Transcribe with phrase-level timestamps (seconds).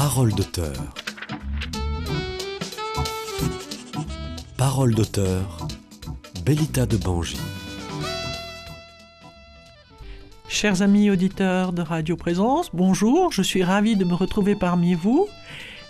[0.00, 0.94] Parole d'auteur.
[4.56, 5.66] Parole d'auteur.
[6.46, 7.36] Bellita de Bangy.
[10.46, 15.26] Chers amis auditeurs de Radio Présence, bonjour, je suis ravi de me retrouver parmi vous.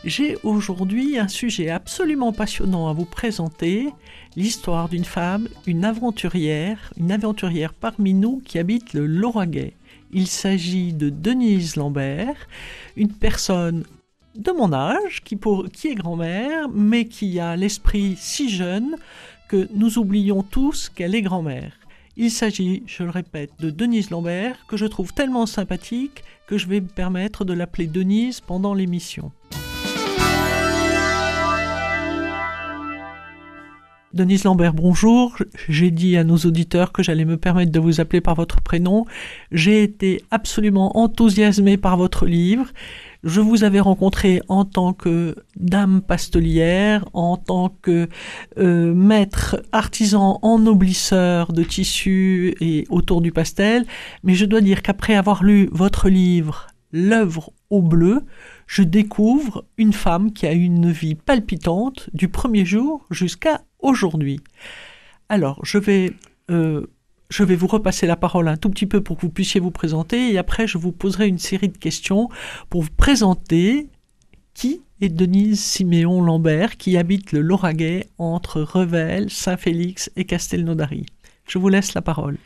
[0.05, 3.91] J'ai aujourd'hui un sujet absolument passionnant à vous présenter,
[4.37, 9.75] l'histoire d'une femme, une aventurière, une aventurière parmi nous qui habite le Lauragais.
[10.13, 12.37] Il s'agit de Denise Lambert,
[12.97, 13.85] une personne
[14.39, 18.97] de mon âge, qui, pour, qui est grand-mère, mais qui a l'esprit si jeune
[19.49, 21.73] que nous oublions tous qu'elle est grand-mère.
[22.17, 26.67] Il s'agit, je le répète, de Denise Lambert, que je trouve tellement sympathique que je
[26.67, 29.33] vais me permettre de l'appeler Denise pendant l'émission.
[34.15, 35.37] Denise Lambert, bonjour.
[35.69, 39.05] J'ai dit à nos auditeurs que j'allais me permettre de vous appeler par votre prénom.
[39.53, 42.67] J'ai été absolument enthousiasmée par votre livre.
[43.25, 48.09] Je vous avais rencontré en tant que dame pastelière, en tant que
[48.59, 53.87] euh, maître artisan ennoblisseur de tissus et autour du pastel,
[54.23, 58.25] mais je dois dire qu'après avoir lu votre livre L'œuvre au bleu,
[58.67, 64.41] je découvre une femme qui a une vie palpitante du premier jour jusqu'à aujourd'hui.
[65.29, 66.15] Alors, je vais,
[66.51, 66.87] euh,
[67.31, 69.71] je vais vous repasser la parole un tout petit peu pour que vous puissiez vous
[69.71, 72.29] présenter et après je vous poserai une série de questions
[72.71, 73.89] pour vous présenter
[74.55, 81.07] qui est Denise Siméon Lambert qui habite le Lauragais entre Revel, Saint-Félix et Castelnaudary.
[81.47, 82.39] Je vous laisse la parole.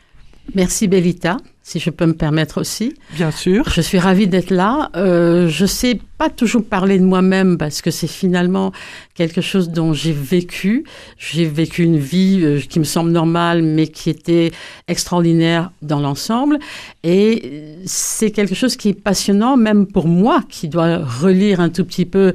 [0.55, 2.93] Merci Bellita, si je peux me permettre aussi.
[3.13, 3.67] Bien sûr.
[3.69, 4.91] Je suis ravie d'être là.
[4.95, 8.71] Euh, je sais pas toujours parler de moi-même parce que c'est finalement
[9.15, 10.83] quelque chose dont j'ai vécu.
[11.17, 14.51] J'ai vécu une vie euh, qui me semble normale, mais qui était
[14.87, 16.59] extraordinaire dans l'ensemble.
[17.03, 21.85] Et c'est quelque chose qui est passionnant, même pour moi, qui dois relire un tout
[21.85, 22.33] petit peu,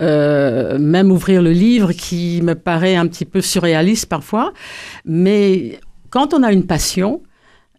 [0.00, 4.54] euh, même ouvrir le livre, qui me paraît un petit peu surréaliste parfois.
[5.04, 5.78] Mais
[6.08, 7.20] quand on a une passion,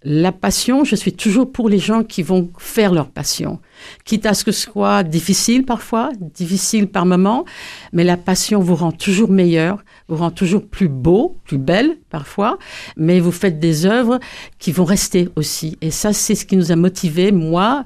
[0.03, 3.59] la passion, je suis toujours pour les gens qui vont faire leur passion,
[4.03, 7.45] quitte à ce que ce soit difficile parfois, difficile par moments,
[7.93, 12.57] mais la passion vous rend toujours meilleur, vous rend toujours plus beau, plus belle parfois,
[12.97, 14.19] mais vous faites des œuvres
[14.57, 15.77] qui vont rester aussi.
[15.81, 17.83] Et ça, c'est ce qui nous a motivés, moi,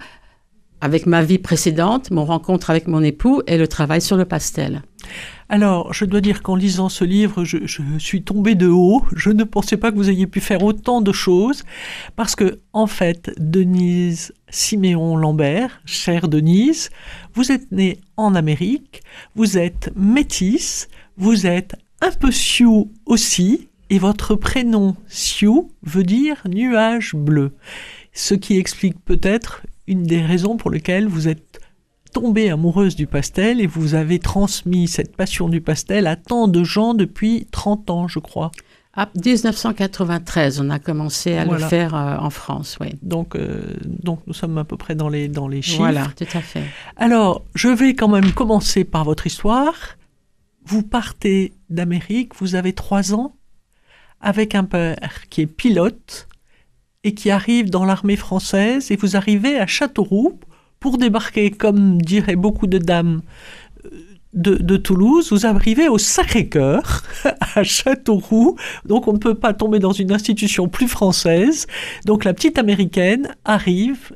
[0.82, 4.84] avec ma vie précédente, mon rencontre avec mon époux et le travail sur le pastel.
[5.48, 7.58] Alors, je dois dire qu'en lisant ce livre, je,
[8.00, 9.04] suis tombée de haut.
[9.16, 11.64] Je ne pensais pas que vous ayez pu faire autant de choses,
[12.16, 16.90] parce que, en fait, Denise Siméon Lambert, chère Denise,
[17.36, 19.04] vous êtes née en Amérique,
[19.36, 20.88] vous êtes métisse,
[21.18, 27.52] vous êtes un peu Sioux aussi, et votre prénom Sioux veut dire nuage bleu.
[28.14, 31.60] Ce qui explique peut-être une des raisons pour lesquelles vous êtes
[32.14, 36.64] tombée amoureuse du pastel et vous avez transmis cette passion du pastel à tant de
[36.64, 38.52] gens depuis 30 ans, je crois.
[38.94, 42.88] À 1993, on a commencé à le faire euh, en France, oui.
[43.02, 45.80] Donc, euh, donc nous sommes à peu près dans les, dans les chiffres.
[45.80, 46.64] Voilà, tout à fait.
[46.96, 49.76] Alors, je vais quand même commencer par votre histoire.
[50.64, 53.36] Vous partez d'Amérique, vous avez trois ans,
[54.22, 56.30] avec un père qui est pilote
[57.06, 60.40] et qui arrive dans l'armée française, et vous arrivez à Châteauroux
[60.80, 63.22] pour débarquer, comme diraient beaucoup de dames
[63.86, 63.90] euh,
[64.34, 67.04] de, Toulouse, vous arrivez au Sacré-Cœur,
[67.56, 71.68] à Châteauroux, donc on ne peut pas tomber dans une institution plus française.
[72.06, 74.12] Donc la petite américaine arrive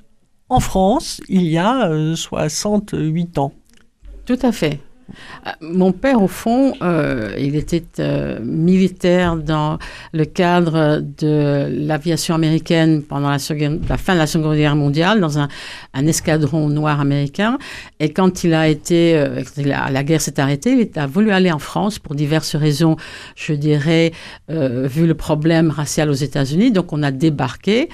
[0.50, 3.54] en France il y a 68 euh, ans.
[4.26, 4.80] Tout à fait.
[5.46, 9.78] Euh, mon père, au fond, euh, il était euh, militaire dans
[10.14, 15.40] le cadre de l'aviation américaine pendant la, la, fin de la Seconde Guerre mondiale, dans
[15.40, 15.48] un,
[15.94, 17.58] escadron noir américain.
[18.00, 19.24] Et quand il a été,
[19.58, 22.96] la, guerre s'est arrêtée, il a voulu aller en France pour diverses raisons,
[23.36, 24.12] je dirais,
[24.50, 26.72] vu le problème racial aux États-Unis.
[26.72, 27.90] Donc, on a débarqué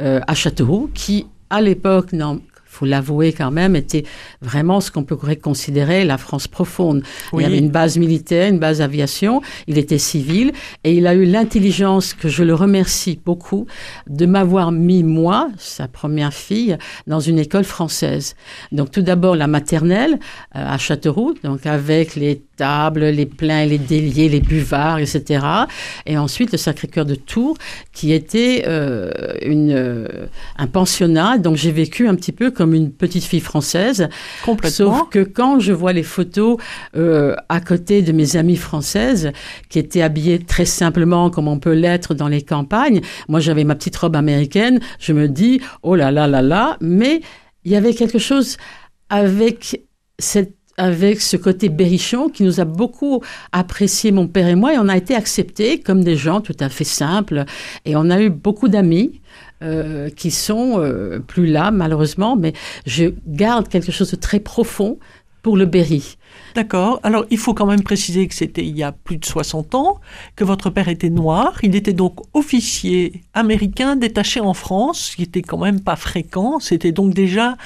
[0.00, 2.12] à Châteauroux, qui à l'époque
[2.80, 4.04] faut l'avouer quand même, était
[4.40, 7.02] vraiment ce qu'on pourrait considérer la France profonde.
[7.34, 10.52] Il y avait une base militaire, une base aviation, il était civil,
[10.84, 13.66] et il a eu l'intelligence, que je le remercie beaucoup,
[14.08, 18.34] de m'avoir mis, moi, sa première fille, dans une école française.
[18.72, 20.14] Donc tout d'abord la maternelle
[20.56, 25.44] euh, à Châteauroux, donc avec les les pleins, les déliés, les buvards, etc.
[26.06, 27.56] Et ensuite le Sacré-Cœur de Tours,
[27.92, 29.10] qui était euh,
[29.42, 30.26] une, euh,
[30.56, 31.38] un pensionnat.
[31.38, 34.08] Donc j'ai vécu un petit peu comme une petite fille française.
[34.44, 34.98] Complètement.
[34.98, 36.56] Sauf que quand je vois les photos
[36.96, 39.32] euh, à côté de mes amies françaises,
[39.68, 43.74] qui étaient habillées très simplement comme on peut l'être dans les campagnes, moi j'avais ma
[43.74, 47.20] petite robe américaine, je me dis, oh là là là là, mais
[47.64, 48.56] il y avait quelque chose
[49.08, 49.82] avec
[50.18, 53.22] c'est avec ce côté berrichon qui nous a beaucoup
[53.52, 56.70] apprécié, mon père et moi, et on a été acceptés comme des gens tout à
[56.70, 57.44] fait simples.
[57.84, 59.20] Et on a eu beaucoup d'amis.
[59.62, 62.54] Euh, qui sont euh, plus là malheureusement, mais
[62.86, 64.98] je garde quelque chose de très profond
[65.42, 66.16] pour le Berry.
[66.54, 66.98] D'accord.
[67.02, 70.00] Alors, il faut quand même préciser que c'était il y a plus de 60 ans,
[70.34, 71.58] que votre père était noir.
[71.62, 76.58] Il était donc officier américain détaché en France, ce qui était quand même pas fréquent.
[76.58, 77.56] C'était donc déjà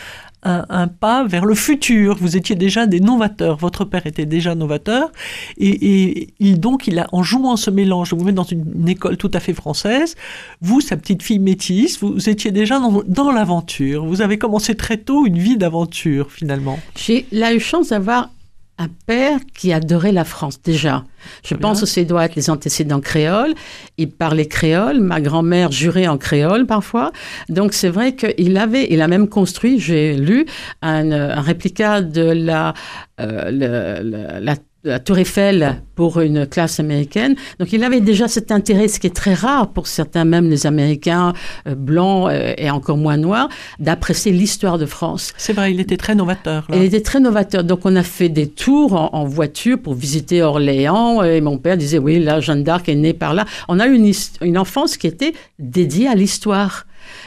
[0.45, 2.17] un, pas vers le futur.
[2.21, 3.57] Vous étiez déjà des novateurs.
[3.57, 5.11] Votre père était déjà novateur.
[5.59, 9.31] Et, il, donc, il a, en jouant ce mélange, vous met dans une, école tout
[9.33, 10.17] à fait française,
[10.61, 14.05] vous, sa petite fille métisse, vous, étiez déjà dans, l'aventure.
[14.05, 16.79] Vous avez commencé très tôt une vie d'aventure, finalement.
[16.97, 18.31] J'ai eu chance d'avoir
[18.79, 21.05] un père qui adorait la France déjà.
[21.45, 23.55] Je pense que doit être les antécédents créoles.
[23.99, 25.01] Il parlait créole.
[25.01, 27.13] Ma grand-mère jurait en créole parfois.
[27.49, 30.47] Donc c'est vrai qu'il avait, il a même construit, j'ai lu,
[30.83, 32.75] un, un réplica de la,
[33.21, 37.37] euh, la la Tour Eiffel pour une classe américaine.
[37.59, 40.67] Donc il avait déjà cet intérêt, ce qui est très rare pour certains, même les
[40.67, 41.33] Américains
[41.67, 43.49] euh, blancs euh, et encore moins noirs,
[43.79, 45.33] d'apprécier l'histoire de France.
[45.37, 46.67] C'est vrai, il était très novateur.
[46.73, 47.65] Il était très novateur.
[47.65, 51.99] Donc on a fait des tours en, voiture pour visiter Orléans et mon père disait
[51.99, 53.47] oui, là Jeanne d'Arc est née par là.
[53.69, 56.87] On a eu une, une enfance qui était dédiée à l'histoire.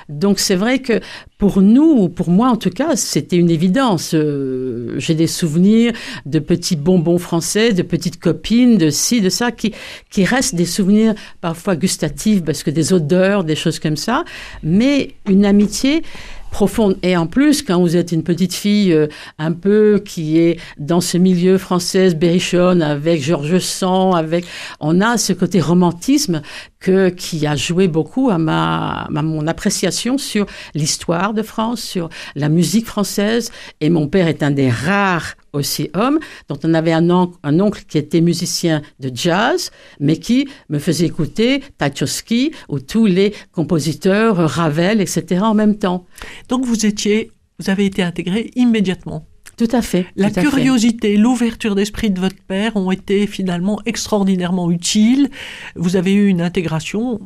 [0.10, 1.00] Donc c'est vrai que
[1.38, 4.14] pour nous, pour moi en tout cas, c'était une évidence.
[4.14, 5.94] Euh, j'ai des souvenirs
[6.26, 9.74] de petits bonbons français, de petites copines, de ci, de ça, qui,
[10.10, 14.24] qui restent des souvenirs parfois gustatifs parce que des odeurs, des choses comme ça,
[14.64, 16.04] mais une amitié
[16.52, 16.98] profonde.
[17.04, 19.08] Et en plus, quand vous êtes une petite fille euh,
[19.38, 24.46] un peu qui est dans ce milieu français, berrichonne, avec Georges Sand, avec,
[24.80, 26.42] on a ce côté romantisme
[26.80, 32.50] que, qui a joué beaucoup à ma, mon appréciation sur l'histoire de France, sur la
[32.50, 33.52] musique française.
[33.82, 36.20] Et mon père est un des rares aussi homme,
[36.50, 41.64] dont on avait un, oncle, qui était musicien de jazz, mais qui me faisait écouter
[41.80, 45.42] Tchaikovsky ou tous les compositeurs, Ravel, etc.
[45.42, 46.06] en même temps.
[46.50, 49.26] Donc vous étiez, vous avez été intégré immédiatement.
[49.58, 50.06] Tout à fait.
[50.16, 55.30] La curiosité, l'ouverture d'esprit de votre père ont été finalement extraordinairement utiles.
[55.76, 57.20] Vous avez eu une intégration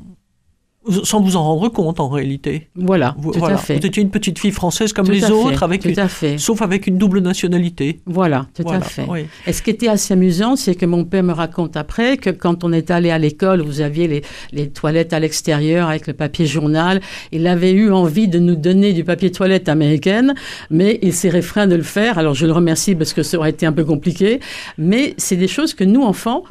[1.04, 2.70] sans vous en rendre compte en réalité.
[2.76, 3.80] Voilà, vous, tout à fait.
[3.80, 6.38] Vous étiez une petite fille française comme les autres, avec tout à fait.
[6.38, 8.00] sauf avec une double nationalité.
[8.06, 9.06] Voilà, tout à fait.
[9.46, 12.64] Et ce qui était assez amusant, c'est que mon père me raconte après que quand
[12.64, 16.48] on est allé à l'école, vous aviez les, les toilettes à l'extérieur avec le papier
[16.48, 17.00] journal.
[17.32, 20.34] Il avait eu envie de nous donner du papier toilette américaine,
[20.72, 22.18] mais il s'est réfréné de le faire.
[22.18, 24.40] Alors je le remercie parce que ça aurait été un peu compliqué.
[24.78, 26.44] Mais c'est des choses que nous, enfants,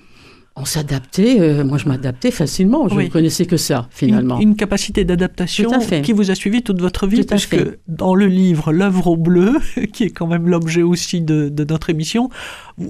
[0.61, 4.39] on s'adaptait, euh, moi je m'adaptais facilement, je ne connaissais que ça finalement.
[4.39, 5.71] Une, capacité d'adaptation
[6.03, 9.59] qui vous a suivi toute votre vie, parce que dans le livre L'œuvre au bleu,
[9.93, 12.29] qui est quand même l'objet aussi de, notre émission,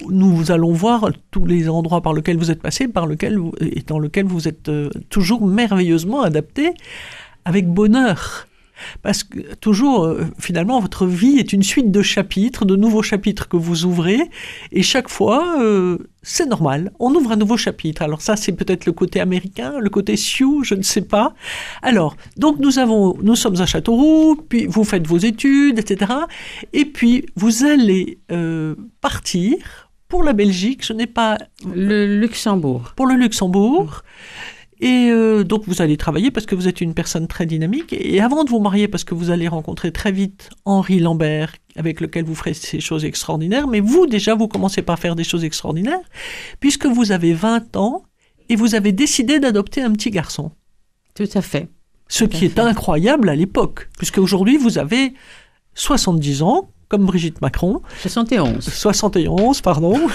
[0.09, 3.99] nous allons voir tous les endroits par lesquels vous êtes passé, par lequel et dans
[3.99, 6.73] lesquels vous êtes euh, toujours merveilleusement adapté,
[7.45, 8.47] avec bonheur.
[9.03, 13.49] Parce que toujours, euh, finalement, votre vie est une suite de chapitres, de nouveaux chapitres
[13.49, 14.21] que vous ouvrez,
[14.73, 18.03] et chaque fois, euh, c'est normal, on ouvre un nouveau chapitre.
[18.03, 21.35] Alors ça, c'est peut-être le côté américain, le côté Sioux, je ne sais pas.
[21.83, 26.13] Alors, donc nous avons, nous sommes à Châteauroux, puis vous faites vos études, etc.
[26.73, 31.39] Et puis, vous allez euh, partir pour la Belgique, ce n'est pas...
[31.73, 32.93] Le Luxembourg.
[32.97, 34.03] Pour le Luxembourg.
[34.81, 37.93] Et euh, donc vous allez travailler parce que vous êtes une personne très dynamique.
[37.93, 42.01] Et avant de vous marier, parce que vous allez rencontrer très vite Henri Lambert, avec
[42.01, 45.45] lequel vous ferez ces choses extraordinaires, mais vous déjà, vous commencez par faire des choses
[45.45, 46.01] extraordinaires,
[46.61, 48.05] puisque vous avez 20 ans
[48.49, 50.51] et vous avez décidé d'adopter un petit garçon.
[51.15, 51.69] Tout à fait.
[52.09, 55.15] Ce qui est incroyable à l'époque, puisque aujourd'hui vous avez
[55.75, 57.81] 70 ans, comme Brigitte Macron.
[58.03, 58.69] 71.
[58.69, 59.97] 71, pardon.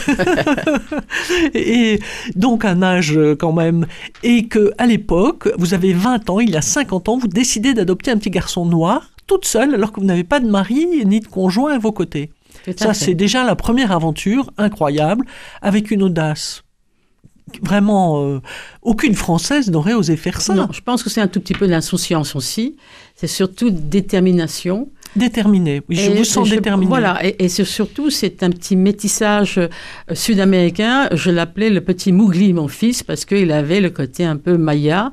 [1.56, 2.00] et
[2.36, 3.88] donc un âge euh, quand même.
[4.22, 7.74] Et que à l'époque, vous avez 20 ans, il y a 50 ans, vous décidez
[7.74, 11.22] d'adopter un petit garçon noir, toute seule, alors que vous n'avez pas de mari ni
[11.22, 12.30] de conjoint à vos côtés.
[12.78, 15.26] Ça, c'est déjà la première aventure incroyable,
[15.62, 16.65] avec une audace
[17.62, 18.40] vraiment euh,
[18.82, 20.54] aucune française n'aurait osé faire ça.
[20.54, 22.76] Non, je pense que c'est un tout petit peu d'insouciance aussi.
[23.16, 24.90] C'est surtout détermination.
[25.16, 26.90] Déterminé, oui, je vous sens déterminé.
[26.90, 29.70] Voilà, et, surtout, c'est un petit métissage euh,
[30.14, 31.08] sud-américain.
[31.14, 35.12] Je l'appelais le petit Mougli, mon fils, parce qu'il avait le côté un peu maya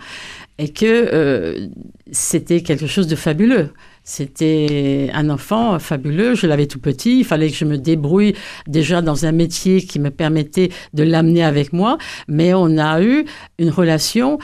[0.58, 1.68] et que euh,
[2.10, 3.70] c'était quelque chose de fabuleux.
[4.04, 8.34] C'était un enfant fabuleux, je l'avais tout petit, il fallait que je me débrouille
[8.66, 13.24] déjà dans un métier qui me permettait de l'amener avec moi, mais on a eu
[13.58, 14.38] une relation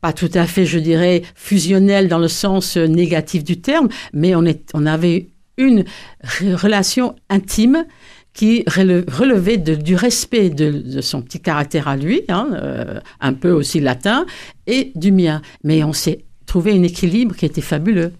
[0.00, 4.86] pas tout à fait, je dirais, fusionnelle dans le sens négatif du terme, mais on,
[4.86, 5.84] avait une
[6.24, 7.84] re- relation intime
[8.32, 13.34] qui rele- relevait du respect de, de son petit caractère à lui, hein, euh, un
[13.34, 14.24] peu aussi latin,
[14.66, 15.42] et du mien.
[15.64, 18.12] Mais on s'est trouvé un équilibre qui était fabuleux.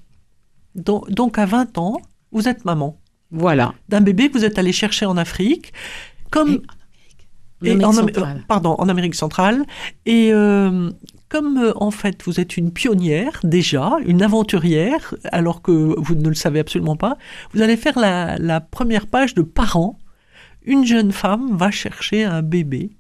[0.75, 2.01] Donc, donc à 20 ans,
[2.33, 2.97] vous êtes maman
[3.31, 3.75] Voilà.
[3.89, 5.73] d'un bébé que vous êtes allé chercher en Afrique,
[6.31, 6.61] comme
[7.63, 8.37] Et- et en centrale.
[8.39, 9.65] euh, pardon, en Amérique centrale.
[10.07, 10.91] Et euh,
[11.29, 16.29] comme euh, en fait vous êtes une pionnière déjà, une aventurière, alors que vous ne
[16.29, 17.17] le savez absolument pas,
[17.53, 19.99] vous allez faire la, la première page de parents.
[20.65, 22.91] Une jeune femme va chercher un bébé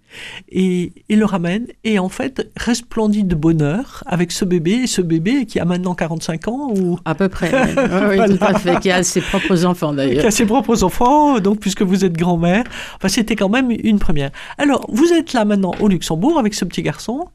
[0.49, 5.00] et, et le ramène et en fait resplendit de bonheur avec ce bébé et ce
[5.02, 7.52] bébé qui a maintenant 45 ans ou À peu près.
[7.52, 8.17] oui.
[8.38, 8.81] Tout à fait.
[8.81, 10.26] Qui a ses propres enfants qui d'ailleurs.
[10.26, 12.64] a ses propres enfants, donc puisque vous êtes grand-mère.
[12.97, 14.31] Enfin, c'était quand même une première.
[14.59, 17.26] Alors, vous êtes là maintenant au Luxembourg avec ce petit garçon,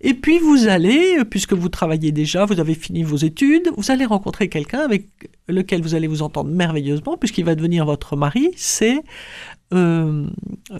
[0.00, 4.04] et puis vous allez, puisque vous travaillez déjà, vous avez fini vos études, vous allez
[4.04, 5.08] rencontrer quelqu'un avec
[5.48, 9.00] lequel vous allez vous entendre merveilleusement, puisqu'il va devenir votre mari, c'est
[9.72, 10.26] euh,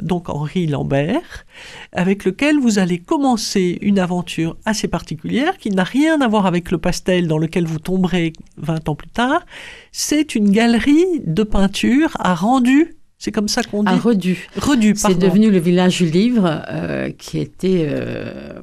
[0.01, 1.47] donc Henri Lambert,
[1.93, 6.71] avec lequel vous allez commencer une aventure assez particulière qui n'a rien à voir avec
[6.71, 9.47] le pastel dans lequel vous tomberez 20 ans plus tard.
[9.93, 12.97] C'est une galerie de peinture à rendu.
[13.19, 13.93] C'est comme ça qu'on dit.
[13.93, 14.49] À Redu.
[14.57, 18.55] Redu, C'est devenu le village du livre euh, qui était euh,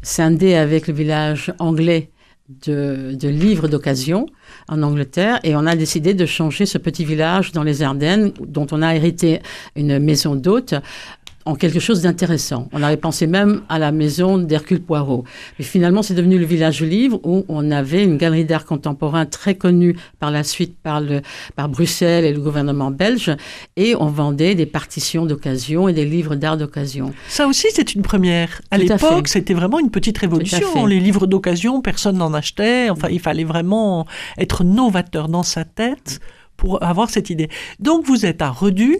[0.00, 2.10] scindé avec le village anglais
[2.66, 4.26] de, de livres d'occasion
[4.68, 8.66] en Angleterre et on a décidé de changer ce petit village dans les Ardennes dont
[8.72, 9.40] on a hérité
[9.76, 10.74] une maison d'hôtes
[11.46, 12.68] en quelque chose d'intéressant.
[12.72, 15.24] On avait pensé même à la maison d'Hercule Poirot.
[15.58, 19.24] Mais finalement, c'est devenu le village du livre où on avait une galerie d'art contemporain
[19.24, 21.22] très connue par la suite par, le,
[21.56, 23.34] par Bruxelles et le gouvernement belge.
[23.76, 27.12] Et on vendait des partitions d'occasion et des livres d'art d'occasion.
[27.28, 28.60] Ça aussi, c'est une première.
[28.70, 30.86] À l'époque, c'était vraiment une petite révolution.
[30.86, 32.90] Les livres d'occasion, personne n'en achetait.
[32.90, 34.06] Enfin, il fallait vraiment
[34.38, 36.20] être novateur dans sa tête
[36.56, 37.48] pour avoir cette idée.
[37.78, 38.98] Donc, vous êtes à Redu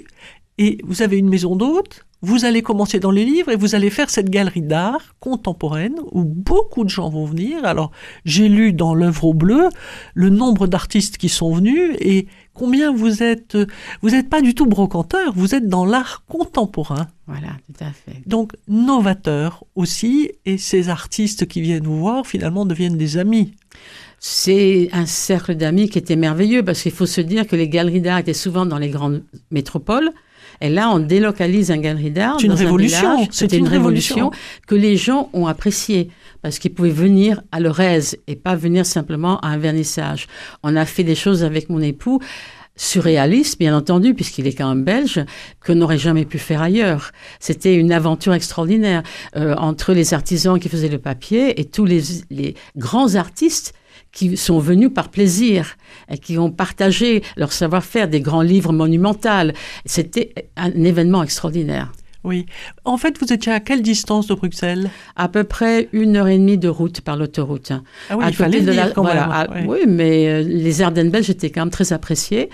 [0.57, 2.07] et vous avez une maison d'hôtes.
[2.23, 6.23] Vous allez commencer dans les livres et vous allez faire cette galerie d'art contemporaine où
[6.25, 7.65] beaucoup de gens vont venir.
[7.65, 7.93] Alors,
[8.27, 9.69] j'ai lu dans l'œuvre au bleu
[10.12, 13.57] le nombre d'artistes qui sont venus et combien vous êtes.
[14.03, 17.09] Vous n'êtes pas du tout brocanteur, vous êtes dans l'art contemporain.
[17.27, 18.21] Voilà, tout à fait.
[18.27, 23.55] Donc novateur aussi, et ces artistes qui viennent vous voir finalement deviennent des amis.
[24.19, 28.03] C'est un cercle d'amis qui était merveilleux parce qu'il faut se dire que les galeries
[28.03, 30.11] d'art étaient souvent dans les grandes métropoles.
[30.61, 32.37] Et là, on délocalise un galerie d'art.
[32.38, 34.31] C'est une un révolution, C'était une une révolution révolution.
[34.67, 36.11] que les gens ont appréciée
[36.43, 40.26] parce qu'ils pouvaient venir à leur aise et pas venir simplement à un vernissage.
[40.62, 42.21] On a fait des choses avec mon époux
[42.76, 45.23] surréalistes, bien entendu, puisqu'il est quand même belge,
[45.64, 47.12] qu'on n'aurait jamais pu faire ailleurs.
[47.38, 49.02] C'était une aventure extraordinaire
[49.37, 53.75] euh, entre les artisans qui faisaient le papier et tous les, les grands artistes
[54.12, 55.76] qui sont venus par plaisir
[56.11, 59.52] et qui ont partagé leur savoir-faire des grands livres monumentaux.
[59.87, 61.93] C'était un événement extraordinaire.
[62.23, 62.45] Oui.
[62.85, 64.90] En fait, vous étiez à quelle distance de Bruxelles?
[65.17, 67.73] À peu près une heure et demie de route par l'autoroute.
[68.11, 69.31] Ah oui, À il fallait de la- quand voilà, même.
[69.33, 69.64] à- ouais.
[69.67, 72.50] Oui, mais euh, les Ardennes belges étaient quand même très appréciées.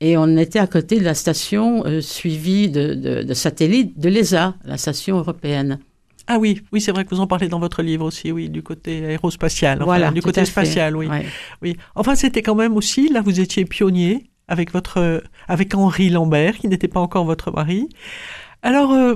[0.00, 4.08] Et on était à côté de la station euh, suivie de, de, de satellite de
[4.08, 5.80] l'ESA, la station européenne.
[6.26, 8.62] Ah oui, oui, c'est vrai que vous en parlez dans votre livre aussi, oui, du
[8.62, 11.06] côté aérospatial, enfin, voilà, du côté spatial, oui.
[11.06, 11.26] Ouais.
[11.62, 11.76] Oui.
[11.94, 16.68] Enfin, c'était quand même aussi, là, vous étiez pionnier avec votre, avec Henri Lambert, qui
[16.68, 17.88] n'était pas encore votre mari.
[18.62, 19.14] Alors, euh,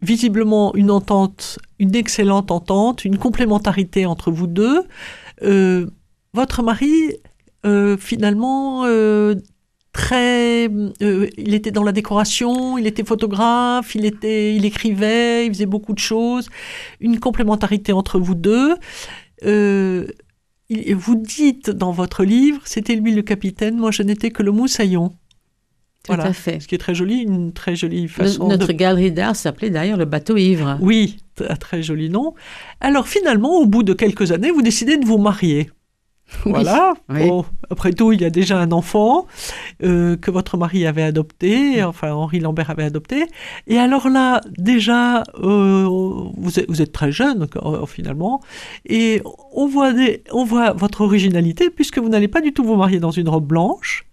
[0.00, 4.84] visiblement, une entente, une excellente entente, une complémentarité entre vous deux.
[5.42, 5.86] Euh,
[6.32, 7.16] votre mari,
[7.66, 8.84] euh, finalement,
[9.92, 10.68] très,
[11.02, 15.66] euh, il était dans la décoration, il était photographe, il était, il écrivait, il faisait
[15.66, 16.48] beaucoup de choses.
[17.00, 18.74] Une complémentarité entre vous deux.
[19.44, 20.06] Euh,
[20.68, 24.52] il- vous dites dans votre livre, c'était lui le capitaine, moi je n'étais que le
[24.52, 25.10] moussaillon.
[26.04, 26.24] Tout Voilà.
[26.24, 26.58] à fait.
[26.60, 28.72] Ce qui est très joli, une très jolie façon Notre de...
[28.72, 30.76] galerie d'art s'appelait d'ailleurs le bateau ivre.
[30.80, 31.18] Oui,
[31.48, 32.34] un très joli nom.
[32.80, 35.70] Alors finalement, au bout de quelques années, vous décidez de vous marier.
[36.44, 36.52] Oui.
[36.52, 36.94] Voilà.
[37.08, 37.28] Oui.
[37.28, 39.26] Bon, après tout, il y a déjà un enfant
[39.82, 43.26] euh, que votre mari avait adopté, enfin Henri Lambert avait adopté.
[43.66, 45.86] Et alors là, déjà, euh,
[46.36, 48.40] vous, êtes, vous êtes très jeune euh, finalement,
[48.86, 49.22] et
[49.52, 52.98] on voit, des, on voit votre originalité puisque vous n'allez pas du tout vous marier
[52.98, 54.06] dans une robe blanche,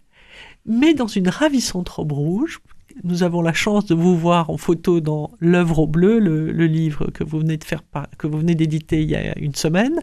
[0.66, 2.60] mais dans une ravissante robe rouge.
[3.06, 6.66] Nous avons la chance de vous voir en photo dans L'œuvre au bleu, le, le
[6.66, 7.82] livre que vous venez de faire,
[8.18, 10.02] que vous venez d'éditer il y a une semaine.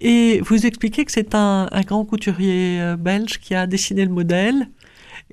[0.00, 4.10] Et vous expliquez que c'est un, un grand couturier euh, belge qui a dessiné le
[4.12, 4.68] modèle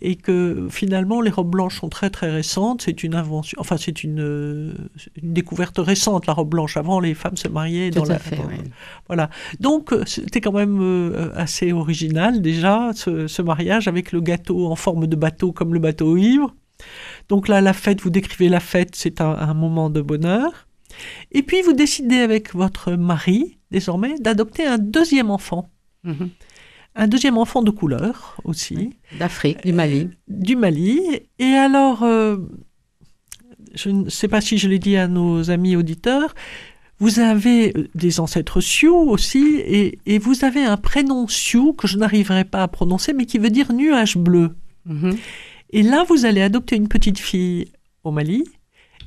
[0.01, 2.81] et que finalement les robes blanches sont très très récentes.
[2.81, 4.73] C'est une invention, enfin c'est une, euh,
[5.21, 6.77] une découverte récente la robe blanche.
[6.77, 8.55] Avant les femmes se mariaient Tout dans la fait, oui.
[9.07, 9.29] voilà.
[9.59, 14.75] Donc euh, c'était quand même assez original déjà ce, ce mariage avec le gâteau en
[14.75, 16.55] forme de bateau comme le bateau ivre.
[17.29, 20.67] Donc là la fête, vous décrivez la fête, c'est un, un moment de bonheur.
[21.31, 25.69] Et puis vous décidez avec votre mari désormais d'adopter un deuxième enfant,
[26.03, 26.29] Mhm.
[26.95, 30.09] un deuxième enfant de couleur aussi D'Afrique, du Mali.
[30.27, 30.99] du Mali.
[31.39, 32.37] Et alors, euh,
[33.73, 36.35] je ne sais pas si je l'ai dit à nos amis auditeurs,
[36.99, 41.87] vous avez euh, des ancêtres Sioux aussi, et, et vous avez un prénom Sioux que
[41.87, 44.55] je n'arriverai pas à prononcer, mais qui veut dire nuage bleu.
[44.85, 45.15] Mhm.
[45.71, 47.65] Et là, vous allez adopter une petite fille
[48.03, 48.43] au Mali,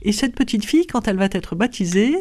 [0.03, 2.15] et cette petite fille, quand elle va être baptisée,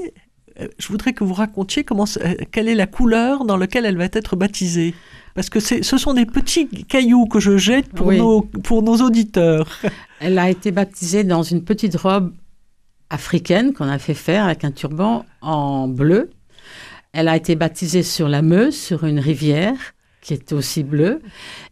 [0.59, 3.97] euh, je voudrais que vous racontiez comment, euh, quelle est la couleur dans laquelle elle
[3.97, 4.93] va être baptisée.
[5.33, 8.17] Parce que ce sont des petits cailloux que je jette pour, Oui.
[8.19, 9.67] nos, pour nos auditeurs.
[10.21, 12.33] Elle a été baptisée dans une petite robe
[13.09, 16.29] africaine qu'on a fait faire avec un turban en bleu.
[17.11, 19.75] Elle a été baptisée sur la Meuse, sur une rivière
[20.21, 21.21] qui est aussi bleue.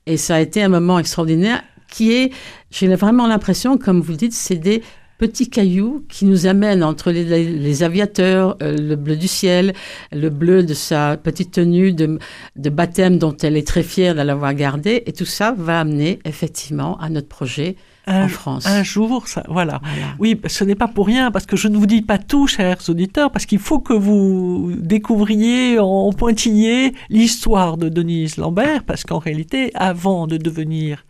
[0.07, 2.33] Et ça a été un moment extraordinaire qui est,
[2.69, 4.83] j'ai vraiment l'impression, comme vous dites, c'est des
[5.23, 9.73] petits cailloux qui nous amènent entre les, les- les aviateurs, euh, le bleu du ciel,
[10.11, 12.19] le bleu de sa petite tenue de,
[12.57, 14.97] de baptême dont elle est très fière de l'avoir gardée.
[15.05, 17.75] Et tout ça va amener effectivement à notre projet
[18.05, 18.65] Un, en France.
[18.67, 19.79] un jour, ça, voilà.
[19.83, 20.07] Voilà.
[20.19, 22.81] Oui, ce n'est pas pour rien, parce que je ne vous dis pas tout, chers
[22.89, 29.19] auditeurs, parce qu'il faut que vous découvriez en pointillé l'histoire de Denise Lambert, parce qu'en
[29.19, 31.05] réalité, avant de devenir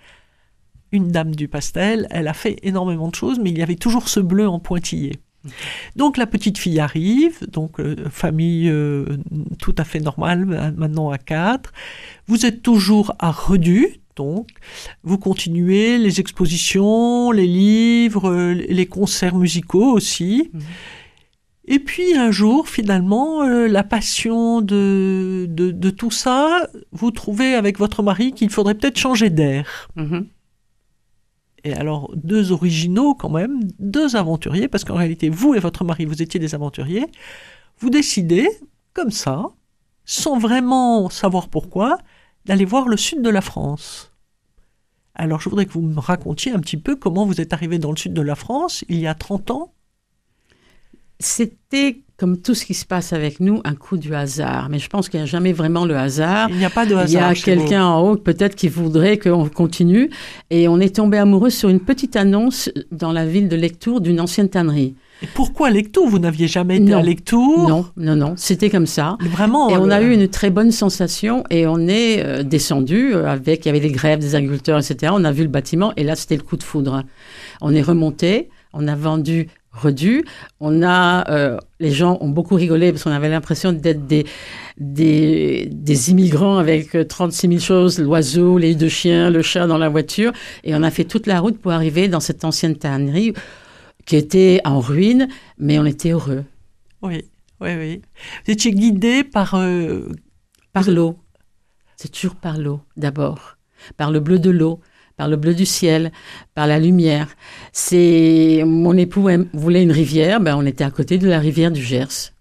[0.94, 4.08] une dame du pastel, elle a fait énormément de choses, mais il y avait toujours
[4.08, 5.14] ce bleu en pointillé.
[5.98, 9.06] Donc la petite fille arrive, donc euh, famille euh,
[9.60, 11.74] tout à fait normale, ma- maintenant à quatre.
[12.28, 14.48] Vous êtes toujours à Redu, donc
[15.04, 20.50] vous continuez les expositions, les livres, euh, les concerts musicaux aussi.
[20.54, 20.62] Mhm.
[21.66, 27.54] Et puis un jour, finalement, euh, la passion de, de, de tout ça, vous trouvez
[27.56, 29.90] avec votre mari qu'il faudrait peut-être changer d'air.
[29.98, 30.28] Mhm.
[31.64, 36.06] Et alors, deux originaux quand même, deux aventuriers, parce qu'en réalité, vous et votre mari,
[36.06, 37.06] vous étiez des aventuriers,
[37.80, 38.50] vous décidez,
[38.94, 39.46] comme ça,
[40.06, 41.98] sans vraiment savoir pourquoi,
[42.46, 44.14] d'aller voir le sud de la France.
[45.16, 47.92] Alors, je voudrais que vous me racontiez un petit peu comment vous êtes arrivé dans
[47.92, 49.74] le sud de la France, il y a 30 ans.
[51.20, 54.70] C'était, comme tout ce qui se passe avec nous, un coup du hasard.
[54.70, 56.48] Mais je pense qu'il n'y a jamais vraiment le hasard.
[56.52, 57.30] Il n'y a pas de Ah, Il y hasard.
[57.32, 60.10] a quelqu'un en haut peut-être qui voudrait qu'on continue.
[60.52, 64.20] Et on est tombé amoureux sur une petite annonce dans la ville de Lectour d'une
[64.22, 64.96] ancienne tannerie.
[65.22, 66.08] Et pourquoi Lectour?
[66.08, 66.98] Vous n'aviez jamais été Non.
[66.98, 67.68] à Lectour?
[67.70, 69.18] Non, non, non, c'était comme ça.
[69.22, 69.70] Vraiment.
[69.70, 73.66] Et on a eu une très bonne sensation et on est euh, descendu euh, avec,
[73.66, 75.14] il y avait des grèves des agriculteurs, etc.
[75.16, 77.04] On a vu le bâtiment et là, c'était le coup de foudre.
[77.62, 80.24] On est remonté, on a vendu Redu,
[80.60, 84.26] on a, euh, les gens ont beaucoup rigolé parce qu'on avait l'impression d'être des,
[84.78, 89.80] des, des immigrants avec euh, 36 000 choses, l'oiseau, les deux chiens, le chat dans
[89.80, 90.32] la voiture.
[90.64, 93.34] Et on a fait toute la route pour arriver dans cette ancienne tannerie
[94.06, 96.44] qui était en ruine, mais on était heureux.
[97.02, 97.24] Oui,
[97.60, 98.02] oui, oui.
[98.46, 99.56] Vous étiez guidé par.
[99.56, 100.08] euh,
[100.72, 101.18] Par l'eau.
[101.96, 103.58] C'est toujours par l'eau, d'abord.
[103.98, 104.82] Par le bleu de l'eau,
[105.18, 106.12] par le bleu du ciel,
[106.56, 107.36] par la lumière.
[107.72, 111.84] C'est Mon époux voulait une rivière, ben on était à côté de la rivière du
[111.84, 112.34] Gers.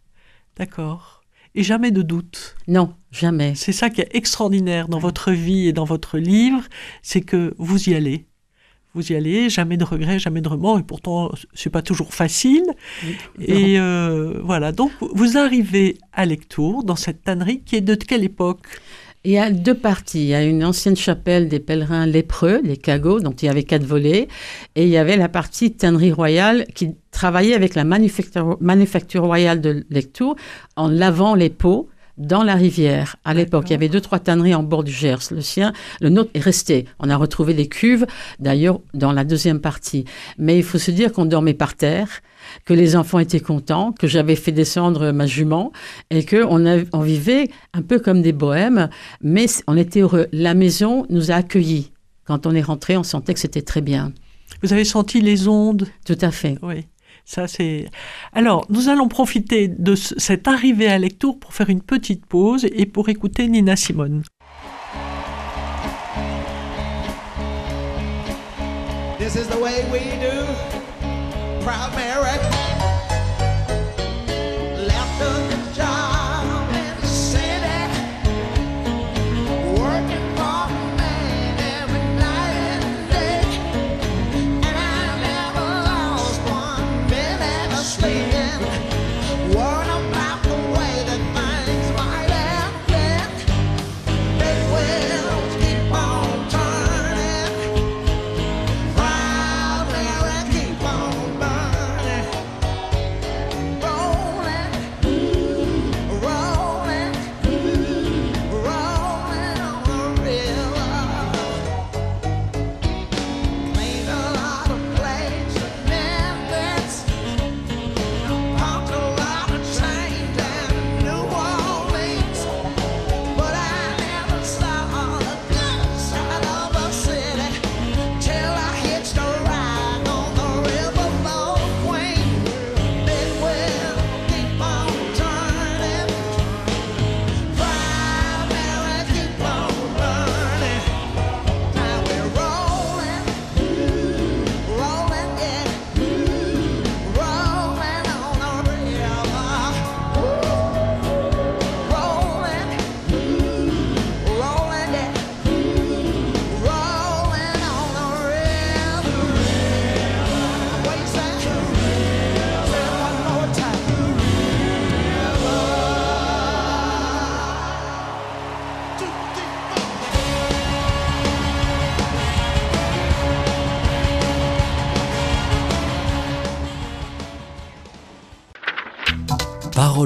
[0.57, 1.23] D'accord.
[1.55, 2.57] Et jamais de doute.
[2.67, 3.55] Non, jamais.
[3.55, 6.63] C'est ça qui est extraordinaire dans votre vie et dans votre livre,
[7.03, 8.27] c'est que vous y allez.
[8.95, 12.65] Vous y allez, jamais de regrets, jamais de remords, et pourtant c'est pas toujours facile.
[13.39, 18.23] Et euh, voilà, donc vous arrivez à Lectour, dans cette tannerie qui est de quelle
[18.23, 18.67] époque?
[19.25, 20.23] Il y a deux parties.
[20.23, 23.63] Il y a une ancienne chapelle des pèlerins lépreux, les cagots, dont il y avait
[23.63, 24.27] quatre volets.
[24.75, 29.87] Et il y avait la partie tannerie royale qui travaillait avec la manufacture, royale de
[29.91, 30.35] Lectour
[30.75, 31.89] en lavant les pots
[32.23, 33.17] dans la rivière.
[33.25, 35.31] À l'époque, il y avait deux, trois tanneries en bord du Gers.
[35.31, 36.87] Le sien, le nôtre est resté.
[36.99, 38.07] On a retrouvé des cuves,
[38.39, 40.05] d'ailleurs, dans la deuxième partie.
[40.39, 42.09] Mais il faut se dire qu'on dormait par terre,
[42.65, 45.73] que les enfants étaient contents, que j'avais fait descendre ma jument
[46.11, 48.89] et qu'on a- on vivait un peu comme des bohèmes,
[49.21, 50.27] mais on était heureux.
[50.33, 51.93] La maison nous a accueillis.
[52.25, 54.13] Quand on est rentré, on sentait que c'était très bien.
[54.63, 55.87] Vous avez senti les ondes?
[56.05, 56.57] Tout à fait.
[56.63, 56.87] Oui,
[58.33, 62.67] Alors, nous allons profiter de ce- cette arrivée à Lectour pour faire une petite pause
[62.73, 64.23] et pour écouter Nina Simone.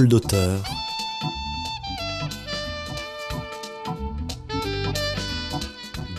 [0.05, 0.63] D'auteur.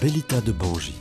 [0.02, 0.96] Bellita de Bangi.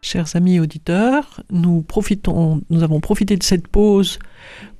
[0.00, 4.18] Chers amis auditeurs, nous profitons, nous avons profité de cette pause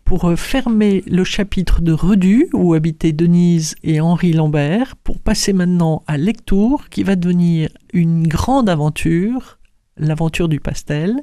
[0.04, 5.52] pour euh, fermer le chapitre de Redu où habitaient Denise et Henri Lambert pour passer
[5.52, 9.58] maintenant à Lectour qui va devenir une grande aventure,
[9.98, 11.20] l'aventure du pastel.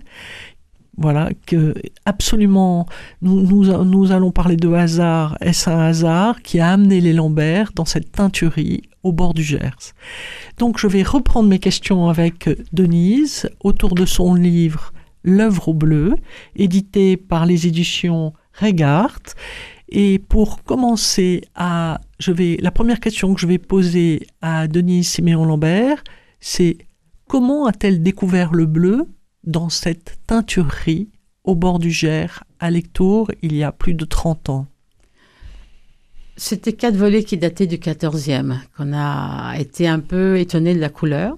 [0.97, 1.73] Voilà, que
[2.05, 2.85] absolument,
[3.21, 5.37] nous, nous, nous allons parler de hasard.
[5.41, 9.93] Est-ce un hasard qui a amené les Lambert dans cette teinturerie au bord du Gers?
[10.57, 14.93] Donc je vais reprendre mes questions avec Denise autour de son livre
[15.27, 16.15] L'œuvre au bleu,
[16.55, 19.19] édité par les éditions Regard.
[19.89, 25.09] Et pour commencer à, je vais, la première question que je vais poser à Denise
[25.09, 26.03] Siméon Lambert,
[26.39, 26.77] c'est
[27.27, 29.07] comment a-t-elle découvert le bleu?
[29.45, 31.09] Dans cette teinturerie
[31.43, 34.67] au bord du Gers à Lectour il y a plus de 30 ans
[36.37, 40.89] C'était quatre volets qui dataient du 14e, qu'on a été un peu étonné de la
[40.89, 41.37] couleur.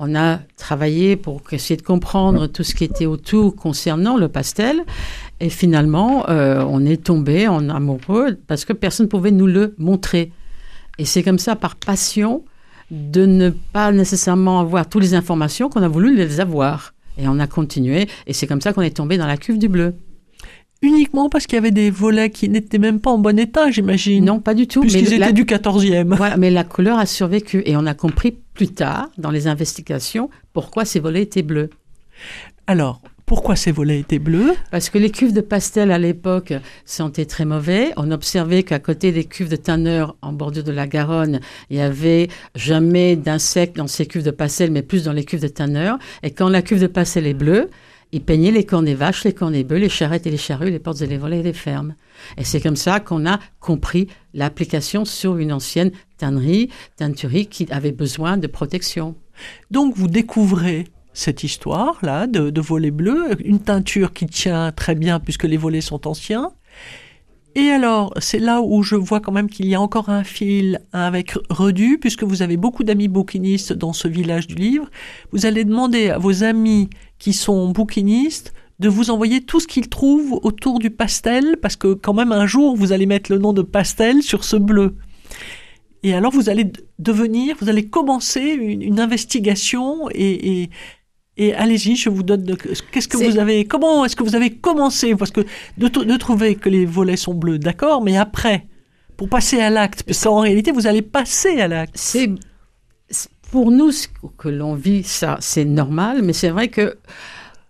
[0.00, 4.84] On a travaillé pour essayer de comprendre tout ce qui était autour concernant le pastel.
[5.40, 9.74] Et finalement, euh, on est tombé en amoureux parce que personne ne pouvait nous le
[9.76, 10.30] montrer.
[10.98, 12.44] Et c'est comme ça, par passion,
[12.92, 16.94] de ne pas nécessairement avoir toutes les informations qu'on a voulu les avoir.
[17.18, 18.06] Et on a continué.
[18.26, 19.94] Et c'est comme ça qu'on est tombé dans la cuve du bleu.
[20.80, 24.24] Uniquement parce qu'il y avait des volets qui n'étaient même pas en bon état, j'imagine.
[24.24, 24.82] Non, pas du tout.
[24.82, 26.14] Puisqu'ils la- étaient du 14e.
[26.14, 27.62] Voilà, mais la couleur a survécu.
[27.66, 31.70] Et on a compris plus tard, dans les investigations, pourquoi ces volets étaient bleus.
[32.68, 36.54] Alors, pourquoi ces volets étaient bleus Parce que les cuves de pastel à l'époque
[36.86, 37.92] sentaient très mauvais.
[37.98, 41.80] On observait qu'à côté des cuves de tanneurs en bordure de la Garonne, il y
[41.80, 45.98] avait jamais d'insectes dans ces cuves de pastel, mais plus dans les cuves de tanneurs.
[46.22, 47.68] Et quand la cuve de pastel est bleue,
[48.12, 50.70] ils peignaient les cornes des vaches, les cornes des bœufs, les charrettes et les charrues,
[50.70, 51.94] les portes et les volets et les fermes.
[52.38, 57.92] Et c'est comme ça qu'on a compris l'application sur une ancienne tannerie, teinturerie qui avait
[57.92, 59.16] besoin de protection.
[59.70, 60.86] Donc vous découvrez
[61.18, 65.80] cette histoire-là de, de volets bleus, une teinture qui tient très bien puisque les volets
[65.80, 66.52] sont anciens.
[67.56, 70.80] Et alors, c'est là où je vois quand même qu'il y a encore un fil
[70.92, 74.88] avec Redu, puisque vous avez beaucoup d'amis bouquinistes dans ce village du livre.
[75.32, 79.88] Vous allez demander à vos amis qui sont bouquinistes de vous envoyer tout ce qu'ils
[79.88, 83.52] trouvent autour du pastel, parce que quand même un jour, vous allez mettre le nom
[83.52, 84.94] de pastel sur ce bleu.
[86.04, 90.70] Et alors, vous allez devenir, vous allez commencer une, une investigation et, et,
[91.38, 92.44] et allez-y, je vous donne.
[92.90, 95.14] Qu'est-ce que vous avez, comment est-ce que vous avez commencé?
[95.14, 95.42] Parce que
[95.78, 98.66] de, trouver que les volets sont bleus, d'accord, mais après,
[99.16, 101.94] pour passer à l'acte, parce qu'en réalité, vous allez passer à l'acte.
[101.96, 102.28] C'est
[103.52, 106.96] pour nous ce que l'on vit ça, c'est normal, mais c'est vrai que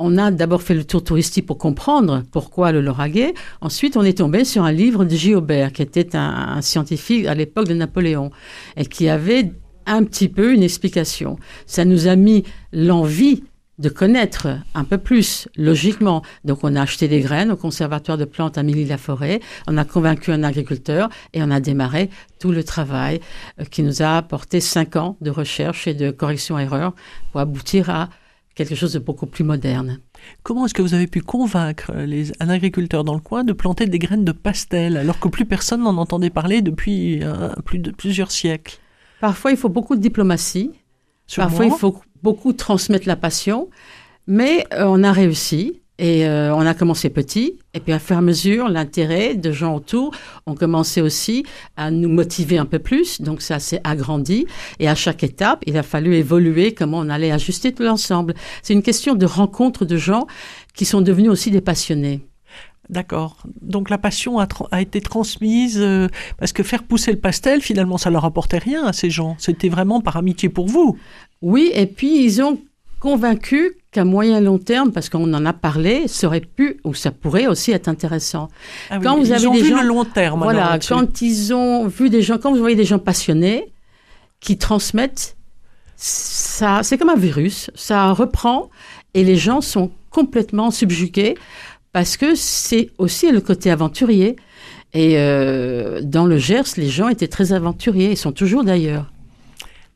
[0.00, 3.34] on a d'abord fait le tour touristique pour comprendre pourquoi le Lauragais.
[3.60, 7.34] Ensuite, on est tombé sur un livre de Gilbert, qui était un, un scientifique à
[7.34, 8.30] l'époque de Napoléon,
[8.76, 9.52] et qui avait
[9.86, 11.36] un petit peu une explication.
[11.66, 13.42] Ça nous a mis l'envie
[13.78, 16.22] de connaître un peu plus, logiquement.
[16.44, 20.32] Donc, on a acheté des graines au conservatoire de plantes à Milly-la-Forêt, on a convaincu
[20.32, 22.10] un agriculteur et on a démarré
[22.40, 23.20] tout le travail
[23.60, 26.94] euh, qui nous a apporté cinq ans de recherche et de correction-erreur
[27.32, 28.08] pour aboutir à
[28.54, 30.00] quelque chose de beaucoup plus moderne.
[30.42, 33.86] Comment est-ce que vous avez pu convaincre les, un agriculteur dans le coin de planter
[33.86, 37.92] des graines de pastel, alors que plus personne n'en entendait parler depuis euh, plus de
[37.92, 38.78] plusieurs siècles?
[39.20, 40.72] Parfois, il faut beaucoup de diplomatie.
[41.36, 43.68] Parfois, il faut beaucoup transmettre la passion.
[44.26, 45.80] Mais euh, on a réussi.
[46.00, 47.58] Et euh, on a commencé petit.
[47.74, 50.14] Et puis, à à mesure, l'intérêt de gens autour
[50.46, 51.44] ont commencé aussi
[51.76, 53.20] à nous motiver un peu plus.
[53.20, 54.46] Donc, ça s'est agrandi.
[54.78, 58.34] Et à chaque étape, il a fallu évoluer comment on allait ajuster tout l'ensemble.
[58.62, 60.28] C'est une question de rencontre de gens
[60.74, 62.20] qui sont devenus aussi des passionnés.
[62.90, 63.36] D'accord.
[63.60, 68.08] Donc la passion a, été transmise euh, parce que faire pousser le pastel, finalement, ça
[68.10, 69.36] leur apportait rien à ces gens.
[69.38, 70.96] C'était vraiment par amitié pour vous.
[71.42, 72.58] Oui, et puis ils ont
[72.98, 77.10] convaincu qu'à moyen long terme, parce qu'on en a parlé, ça aurait pu ou ça
[77.10, 78.48] pourrait aussi être intéressant.
[78.90, 80.42] Ah oui, Quand vous ils avez ont des vu gens- le long terme.
[80.42, 83.70] Voilà, quand ils ont vu des gens, quand vous voyez des gens passionnés
[84.40, 85.36] qui transmettent,
[85.96, 88.70] ça, c'est comme un virus, ça reprend
[89.14, 91.36] et les gens sont complètement subjugués
[91.92, 94.36] parce que c'est aussi le côté aventurier.
[94.94, 99.12] Et euh, dans le Gers, les gens étaient très aventuriers, ils sont toujours d'ailleurs.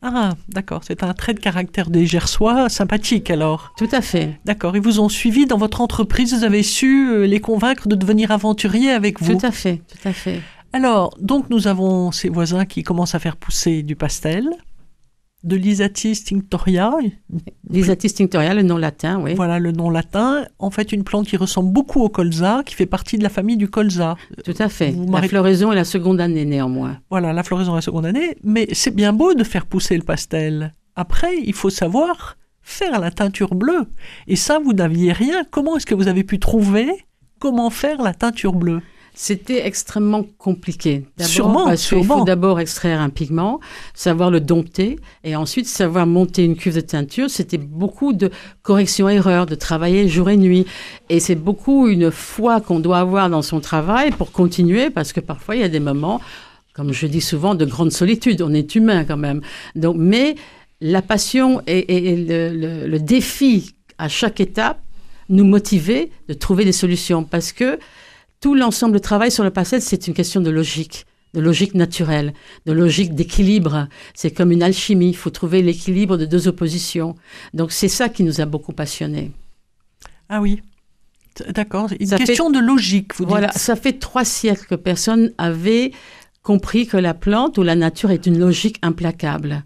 [0.03, 0.81] Ah, d'accord.
[0.85, 3.73] C'est un trait de caractère des Gersois sympathique alors.
[3.77, 4.37] Tout à fait.
[4.43, 4.75] D'accord.
[4.75, 6.33] Ils vous ont suivi dans votre entreprise.
[6.33, 9.35] Vous avez su euh, les convaincre de devenir aventuriers avec vous.
[9.35, 10.41] Tout à fait, tout à fait.
[10.73, 14.49] Alors, donc nous avons ces voisins qui commencent à faire pousser du pastel.
[15.43, 16.91] De l'Isatis tinctoria,
[17.69, 19.33] L'isatis tinctoria, le nom latin, oui.
[19.33, 20.45] voilà le nom latin.
[20.59, 23.57] En fait, une plante qui ressemble beaucoup au colza, qui fait partie de la famille
[23.57, 24.15] du colza.
[24.45, 24.91] Tout à fait.
[24.91, 26.99] Vous La floraison est la seconde année néanmoins.
[27.09, 28.37] Voilà, la floraison à la seconde année.
[28.43, 30.71] Mais c'est bien beau de faire pousser le pastel.
[30.95, 33.87] Après, il faut savoir faire la teinture bleue.
[34.27, 35.43] Et ça, vous n'aviez rien.
[35.51, 36.89] Comment est-ce que vous avez pu trouver
[37.39, 38.81] comment faire la teinture bleue?
[39.15, 41.05] C'était extrêmement compliqué.
[41.19, 42.19] Sûrement, parce sûrement.
[42.19, 43.59] faut d'abord extraire un pigment,
[43.93, 47.29] savoir le dompter, et ensuite savoir monter une cuve de teinture.
[47.29, 48.31] C'était beaucoup de
[48.63, 50.65] correction-erreur, de travailler jour et nuit.
[51.09, 55.19] Et c'est beaucoup une foi qu'on doit avoir dans son travail pour continuer, parce que
[55.19, 56.19] parfois il y a des moments,
[56.73, 58.41] comme je dis souvent, de grande solitude.
[58.41, 59.41] On est humain quand même.
[59.75, 60.35] Donc, mais
[60.81, 64.79] la passion et, et- et le, le- le défi à chaque étape
[65.29, 67.77] nous motivait de trouver des solutions, parce que
[68.43, 72.33] tout l'ensemble de travail sur le pastel, c'est une question de logique, de logique naturelle,
[72.65, 73.87] de logique d'équilibre.
[74.13, 77.15] C'est comme une alchimie, il faut trouver l'équilibre de deux oppositions.
[77.53, 79.31] Donc c'est ça qui nous a beaucoup passionnés.
[80.27, 80.61] Ah oui.
[81.55, 81.89] D'accord.
[81.97, 83.57] Une Ça fait- question de logique, vous Voilà, dites.
[83.59, 85.93] ça fait trois siècles que personne avait
[86.41, 89.63] compris que la plante ou la nature est une logique implacable.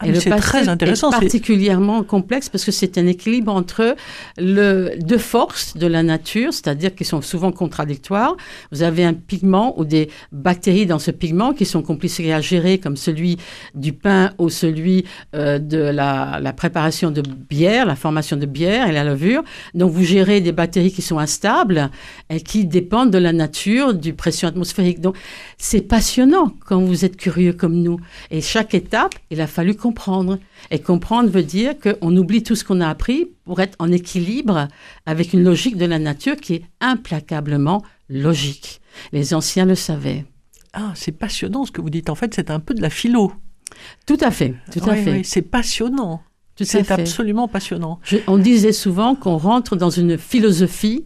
[0.00, 0.06] Ah,
[0.38, 1.10] très intéressant.
[1.10, 3.96] Est particulièrement complexe parce que c'est un équilibre entre
[4.38, 8.36] le deux forces de la nature, c'est-à-dire qui sont souvent contradictoires.
[8.72, 12.78] Vous avez un pigment ou des bactéries dans ce pigment qui sont compliquées à gérer,
[12.78, 13.36] comme celui
[13.74, 18.88] du pain ou celui euh, de la, la préparation de bière, la formation de bière
[18.88, 19.42] et la levure.
[19.74, 21.90] Donc vous gérez des bactéries qui sont instables
[22.30, 25.00] et qui dépendent de la nature, du pression atmosphérique.
[25.00, 25.16] Donc
[25.58, 27.98] c'est passionnant quand vous êtes curieux comme nous.
[28.30, 30.38] Et chaque étape, il a fallu comprendre.
[30.70, 34.68] Et comprendre veut dire qu'on oublie tout ce qu'on a appris pour être en équilibre
[35.06, 38.80] avec une logique de la nature qui est implacablement logique.
[39.12, 40.24] Les anciens le savaient.
[40.72, 42.10] Ah, c'est passionnant ce que vous dites.
[42.10, 43.32] En fait, c'est un peu de la philo.
[44.06, 45.12] Tout à fait, tout à Oui, fait.
[45.12, 46.22] oui, c'est passionnant.
[46.60, 46.92] à C'est fait.
[46.94, 48.00] absolument passionnant.
[48.04, 51.04] Je- on disait souvent qu'on rentre dans une philosophie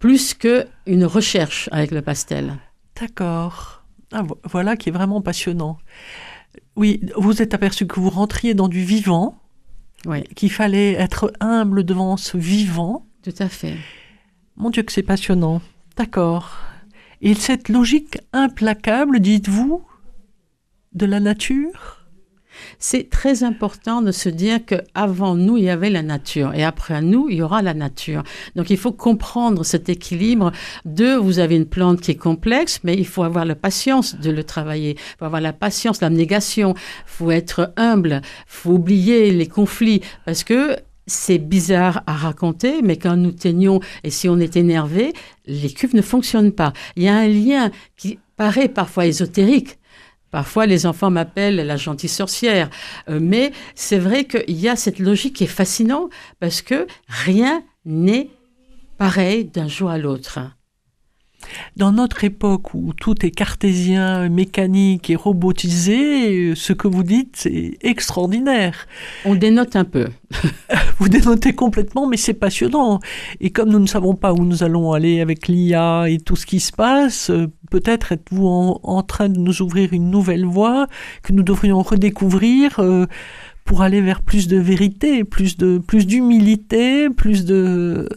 [0.00, 2.54] plus qu'une recherche avec le pastel.
[3.00, 3.82] D'accord.
[4.12, 5.78] Ah, vo- voilà qui est vraiment passionnant.
[6.76, 9.36] Oui, vous êtes aperçu que vous rentriez dans du vivant,
[10.06, 13.06] Oui, qu'il fallait être humble devant ce vivant.
[13.22, 13.76] tout à fait.
[14.56, 15.60] Mon Dieu, que c'est passionnant.
[15.96, 16.56] D'accord.
[17.20, 19.84] Et cette logique implacable, dites-vous,
[20.92, 22.03] de la nature?
[22.78, 26.64] C'est très important de se dire que avant nous, il y avait la nature et
[26.64, 28.22] après nous, il y aura la nature.
[28.56, 30.52] Donc il faut comprendre cet équilibre
[30.84, 34.30] de vous avez une plante qui est complexe, mais il faut avoir la patience de
[34.30, 34.96] le travailler.
[34.98, 36.74] Il faut avoir la patience, l'abnégation.
[37.06, 38.22] Faut être humble.
[38.46, 44.10] Faut oublier les conflits parce que c'est bizarre à raconter, mais quand nous teignons et
[44.10, 45.12] si on est énervé,
[45.46, 46.72] les cuves ne fonctionnent pas.
[46.96, 49.78] Il y a un lien qui paraît parfois ésotérique.
[50.34, 52.68] Parfois, les enfants m'appellent la gentille sorcière.
[53.08, 57.62] Euh, mais c'est vrai qu'il y a cette logique qui est fascinante parce que rien
[57.84, 58.30] n'est
[58.98, 60.40] pareil d'un jour à l'autre.
[61.76, 67.78] Dans notre époque où tout est cartésien, mécanique et robotisé, ce que vous dites, c'est
[67.82, 68.86] extraordinaire.
[69.24, 70.08] On dénote un peu.
[70.98, 73.00] Vous dénotez complètement, mais c'est passionnant.
[73.40, 76.46] Et comme nous ne savons pas où nous allons aller avec l'IA et tout ce
[76.46, 80.86] qui se passe, euh, peut-être êtes-vous en, en train de nous ouvrir une nouvelle voie
[81.22, 83.06] que nous devrions redécouvrir euh,
[83.64, 88.08] pour aller vers plus de vérité, plus de plus d'humilité, plus de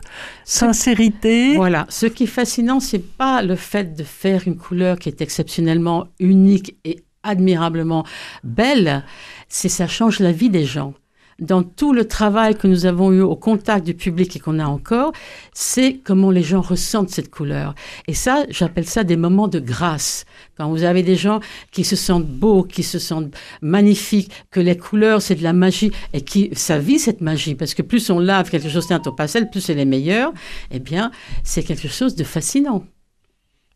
[0.43, 1.55] sincérité.
[1.55, 1.85] Voilà.
[1.89, 6.07] Ce qui est fascinant, c'est pas le fait de faire une couleur qui est exceptionnellement
[6.19, 8.05] unique et admirablement
[8.43, 9.03] belle,
[9.47, 10.93] c'est ça change la vie des gens.
[11.39, 14.65] Dans tout le travail que nous avons eu au contact du public et qu'on a
[14.65, 15.11] encore,
[15.53, 17.75] c'est comment les gens ressentent cette couleur.
[18.07, 20.25] Et ça, j'appelle ça des moments de grâce.
[20.57, 21.39] Quand vous avez des gens
[21.71, 25.91] qui se sentent beaux, qui se sentent magnifiques, que les couleurs, c'est de la magie,
[26.13, 29.11] et qui, ça vit cette magie, parce que plus on lave quelque chose teint au
[29.11, 30.33] pastel, plus elle est meilleure,
[30.71, 31.11] eh bien,
[31.43, 32.83] c'est quelque chose de fascinant.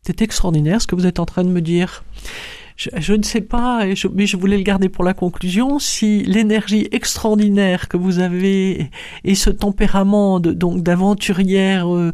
[0.04, 2.02] C'est extraordinaire ce que vous êtes en train de me dire.
[2.96, 7.88] Je, ne sais pas, mais je voulais le garder pour la conclusion, si l'énergie extraordinaire
[7.88, 8.90] que vous avez
[9.24, 12.12] et ce tempérament de, donc d'aventurière euh,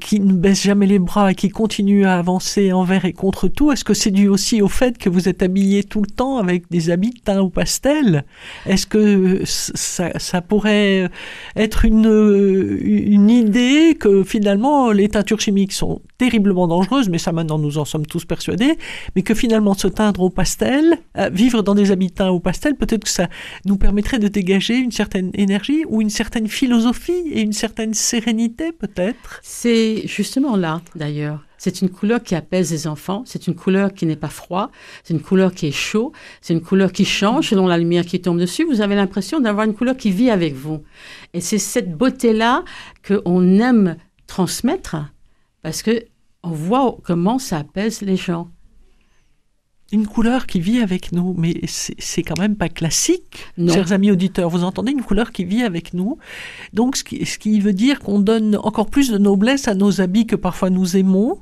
[0.00, 3.72] qui ne baisse jamais les bras et qui continue à avancer envers et contre tout,
[3.72, 6.70] est-ce que c'est dû aussi au fait que vous êtes habillé tout le temps avec
[6.70, 8.24] des habits teints au pastel
[8.66, 11.10] Est-ce que ça, pourrait
[11.56, 17.58] être une, une idée que finalement les teintures chimiques sont terriblement dangereuses, mais ça maintenant
[17.58, 18.78] nous en sommes tous persuadés,
[19.14, 23.04] mais que finalement se au pastel, euh, vivre dans des habits teints au pastel, peut-être
[23.04, 23.28] que ça
[23.64, 28.72] nous permettrait de dégager une certaine énergie ou une certaine philosophie et une certaine sérénité
[28.72, 29.40] peut-être.
[29.42, 34.06] C'est justement là, d'ailleurs, C'est une couleur qui apaise les enfants, c'est une couleur qui
[34.06, 34.70] n'est pas froid,
[35.02, 38.20] c'est une couleur qui est chaud, c'est une couleur qui change selon la lumière qui
[38.20, 38.64] tombe dessus.
[38.64, 40.84] Vous avez l'impression d'avoir une couleur qui vit avec vous.
[41.34, 42.62] Et c'est cette beauté-là
[43.06, 43.96] qu'on aime
[44.28, 44.96] transmettre
[45.62, 46.04] parce que
[46.44, 48.48] on voit comment ça apaise les gens.
[49.90, 53.72] Une couleur qui vit avec nous, mais c'est quand même pas classique, Non.
[53.72, 54.50] chers amis auditeurs.
[54.50, 56.18] Vous entendez une couleur qui vit avec nous.
[56.74, 60.02] Donc, ce qui, ce qui veut dire qu'on donne encore plus de noblesse à nos
[60.02, 61.38] habits que parfois nous aimons,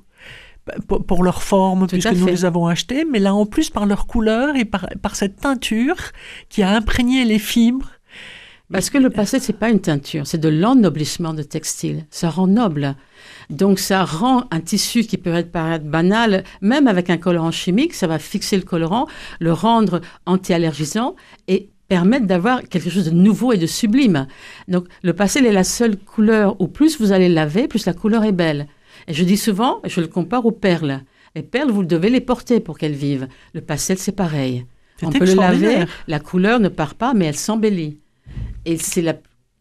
[0.66, 0.74] bah,
[1.06, 4.06] pour, leur forme, Tout puisque nous les avons achetés, mais là en plus par leur
[4.06, 5.96] couleur et par, par cette teinture
[6.48, 7.90] qui a imprégné les fibres.
[8.72, 12.04] Parce que le pastel, c'est pas une teinture, c'est de l'ennoblissement de textile.
[12.10, 12.96] Ça rend noble.
[13.48, 17.94] Donc, ça rend un tissu qui peut être paraître banal, même avec un colorant chimique,
[17.94, 19.06] ça va fixer le colorant,
[19.38, 21.14] le rendre anti-allergisant
[21.46, 24.26] et permettre d'avoir quelque chose de nouveau et de sublime.
[24.66, 28.24] Donc, le pastel est la seule couleur où plus vous allez laver, plus la couleur
[28.24, 28.66] est belle.
[29.06, 31.02] Et je dis souvent, je le compare aux perles.
[31.36, 33.28] Les perles, vous devez les porter pour qu'elles vivent.
[33.52, 34.66] Le pastel, c'est pareil.
[35.02, 37.98] On peut le laver, la couleur ne part pas, mais elle s'embellit.
[38.66, 39.14] Et c'est la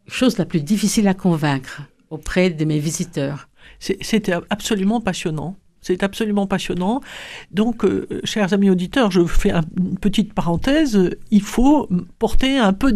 [0.08, 3.48] chose la plus difficile à convaincre auprès de mes visiteurs.
[3.80, 5.56] C'était absolument passionnant.
[5.82, 7.02] C'est absolument passionnant.
[7.52, 11.00] Donc, euh, chers amis auditeurs, je fais un- une petite parenthèse.
[11.30, 11.88] Il faut
[12.18, 12.92] porter un peu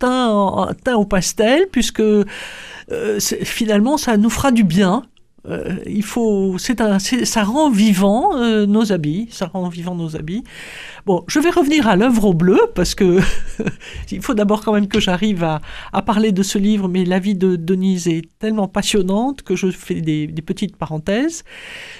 [0.00, 5.04] teints, en- teints au pastel, puisque euh, finalement, ça nous fera du bien.
[5.46, 10.42] Euh, il faut, c'est un, ça rend vivant euh, nos habits, ça rend nos habits.
[11.04, 13.20] Bon, je vais revenir à l'œuvre au bleu parce que
[14.10, 15.60] il faut d'abord quand même que j'arrive à,
[16.02, 20.00] parler de ce livre, mais la vie de Denise est tellement passionnante que je fais
[20.00, 21.44] des, des petites parenthèses.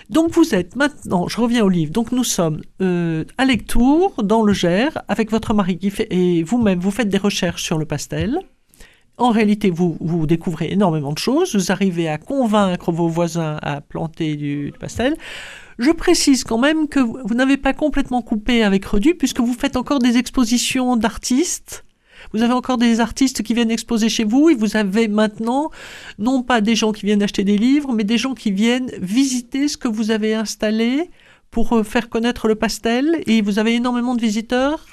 [0.08, 1.92] Donc vous êtes maintenant, je reviens au livre.
[1.92, 6.42] Donc nous sommes euh, à Lectour, dans le Gers, avec votre mari qui fait et
[6.42, 8.38] vous-même, vous faites des recherches sur le pastel.
[9.16, 11.54] En réalité, vous, vous découvrez énormément de choses.
[11.54, 15.16] Vous arrivez à convaincre vos voisins à planter du, du pastel.
[15.78, 19.54] Je précise quand même que vous, vous n'avez pas complètement coupé avec Redu, puisque vous
[19.54, 21.84] faites encore des expositions d'artistes.
[22.32, 25.70] Vous avez encore des artistes qui viennent exposer chez vous et vous avez maintenant
[26.18, 29.68] non pas des gens qui viennent acheter des livres, mais des gens qui viennent visiter
[29.68, 31.10] ce que vous avez installé
[31.50, 33.22] pour euh, faire connaître le pastel.
[33.26, 34.84] Et vous avez énormément de visiteurs.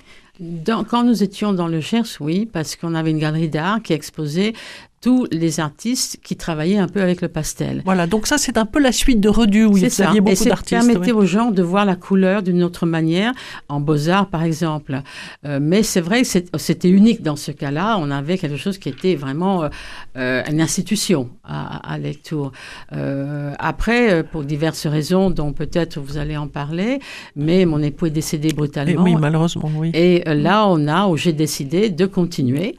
[0.90, 4.54] Quand nous étions dans le Gers, oui, parce qu'on avait une galerie d'art qui exposait
[5.02, 7.82] tous les artistes qui travaillaient un peu avec le pastel.
[7.86, 10.10] Voilà, donc ça c'est un peu la suite de Redu où ça.
[10.10, 10.70] aviez Et beaucoup d'artistes.
[10.70, 11.24] permettait oui.
[11.24, 13.34] aux gens de voir la couleur d'une autre manière,
[13.68, 15.02] en beaux-arts par exemple.
[15.46, 17.98] Euh, mais c'est vrai que c'était unique dans ce cas-là.
[18.00, 19.64] On avait quelque chose qui était vraiment
[20.18, 22.52] euh, une institution à, à Lectour.
[22.94, 27.00] Euh, après, pour diverses raisons dont peut-être vous allez en parler,
[27.36, 29.04] mais mon époux est décédé Et brutalement.
[29.04, 29.90] oui, malheureusement, oui.
[29.96, 32.78] Et là, on a, où j'ai décidé de continuer.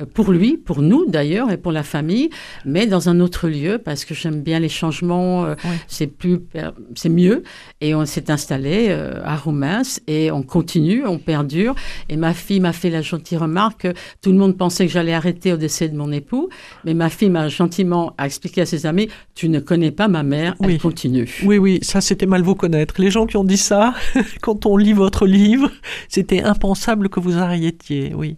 [0.00, 2.30] Euh, Pour lui, pour nous d'ailleurs, et pour la famille,
[2.64, 5.76] mais dans un autre lieu, parce que j'aime bien les changements, euh, Oui.
[5.88, 7.42] c'est plus, per- c'est mieux.
[7.80, 11.74] Et on s'est installé euh, à Roumains et on continue, on perdure.
[12.08, 15.14] Et ma fille m'a fait la gentille remarque que tout le monde pensait que j'allais
[15.14, 16.48] arrêter au décès de mon époux,
[16.84, 20.54] mais ma fille m'a gentiment expliqué à ses amis, tu ne connais pas ma mère,
[20.60, 20.74] Oui.
[20.74, 21.28] elle continue.
[21.44, 22.94] Oui, oui, ça c'était mal vous connaître.
[23.00, 23.94] Les gens qui ont dit ça,
[24.42, 25.70] quand on lit votre livre,
[26.08, 28.36] c'était impensable que vous arrêtiez, oui.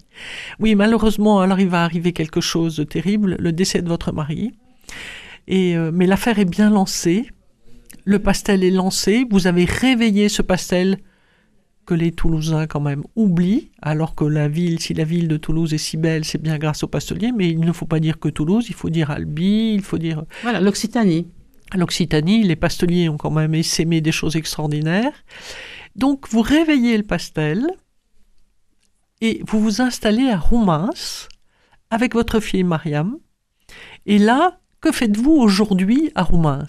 [0.61, 4.53] Oui, malheureusement, alors il va arriver quelque chose de terrible, le décès de votre mari.
[5.49, 7.27] Et, euh, mais l'affaire est bien lancée.
[8.05, 9.25] Le pastel est lancé.
[9.31, 10.99] Vous avez réveillé ce pastel
[11.87, 15.75] que les Toulousains quand même oublient, alors que la ville, si la ville de Toulouse
[15.75, 18.29] est si belle, c'est bien grâce au pastelier, mais il ne faut pas dire que
[18.29, 21.27] Toulouse, il faut dire Albi, il faut dire Voilà, l'Occitanie.
[21.75, 25.13] l'Occitanie, les pasteliers ont quand même essaimé des choses extraordinaires.
[25.97, 27.67] Donc, vous réveillez le pastel
[29.23, 30.91] et vous vous installez à Roumans
[31.91, 33.17] avec votre fille Mariam.
[34.05, 36.67] Et là, que faites-vous aujourd'hui à Roumans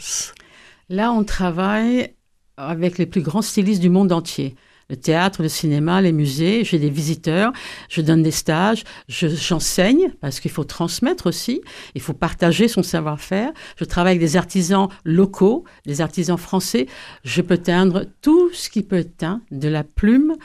[0.88, 2.14] Là, on travaille
[2.56, 4.56] avec les plus grands stylistes du monde entier.
[4.90, 7.52] Le théâtre, le cinéma, les musées, j'ai des visiteurs,
[7.90, 11.62] je donne des stages, je- j'enseigne parce qu'il faut transmettre aussi,
[11.96, 13.52] il faut partager son savoir-faire.
[13.78, 16.86] Je travaille avec des artisans locaux, des artisans français.
[17.24, 20.36] Je peux teindre tout ce qui peut être teint, de la plume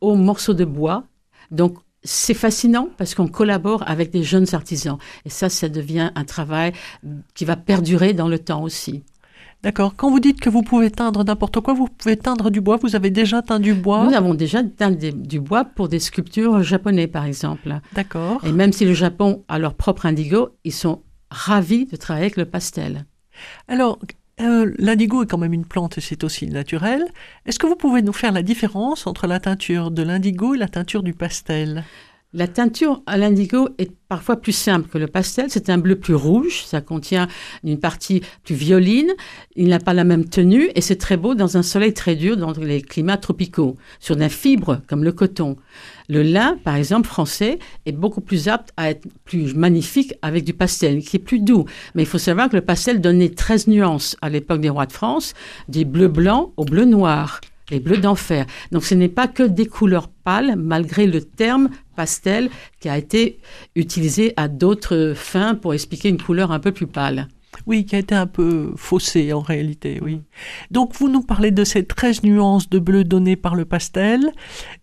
[0.00, 1.02] au morceau de bois.
[1.50, 4.98] Donc, c'est fascinant parce qu'on collabore avec des jeunes artisans.
[5.24, 6.72] Et ça, ça devient un travail
[7.34, 9.02] qui va perdurer dans le temps aussi.
[9.64, 9.96] D'accord.
[9.96, 12.76] Quand vous dites que vous pouvez teindre n'importe quoi, vous pouvez teindre du bois.
[12.76, 14.04] Vous avez déjà teint du bois?
[14.04, 17.80] Nous avons déjà teint des- du bois pour des sculptures japonais, par exemple.
[17.94, 18.40] D'accord.
[18.44, 22.36] Et même si le Japon a leur propre indigo, ils sont ravis de travailler avec
[22.36, 23.04] le pastel.
[23.66, 23.98] Alors,
[24.40, 27.04] euh, l'indigo est quand même une plante c'est aussi naturel.
[27.46, 30.68] Est-ce que vous pouvez nous faire la différence entre la teinture de l'indigo et la
[30.68, 31.84] teinture du pastel?
[32.34, 35.46] La teinture à l'indigo est parfois plus simple que le pastel.
[35.48, 36.62] C'est un bleu plus rouge.
[36.66, 37.26] Ça contient
[37.64, 39.10] une partie plus violine.
[39.56, 42.36] Il n'a pas la même tenue et c'est très beau dans un soleil très dur
[42.36, 45.56] dans les climats tropicaux, sur des fibres comme le coton.
[46.10, 50.52] Le lin, par exemple, français, est beaucoup plus apte à être plus magnifique avec du
[50.52, 51.64] pastel, qui est plus doux.
[51.94, 54.92] Mais il faut savoir que le pastel donnait 13 nuances à l'époque des rois de
[54.92, 55.32] France,
[55.68, 58.46] des bleus blancs au bleu noir les bleus d'enfer.
[58.72, 60.08] Donc ce n'est pas que des couleurs
[60.56, 62.50] malgré le terme pastel
[62.80, 63.38] qui a été
[63.74, 67.28] utilisé à d'autres fins pour expliquer une couleur un peu plus pâle.
[67.66, 70.20] Oui, qui a été un peu faussé en réalité, oui.
[70.70, 74.30] Donc vous nous parlez de ces 13 nuances de bleu données par le pastel.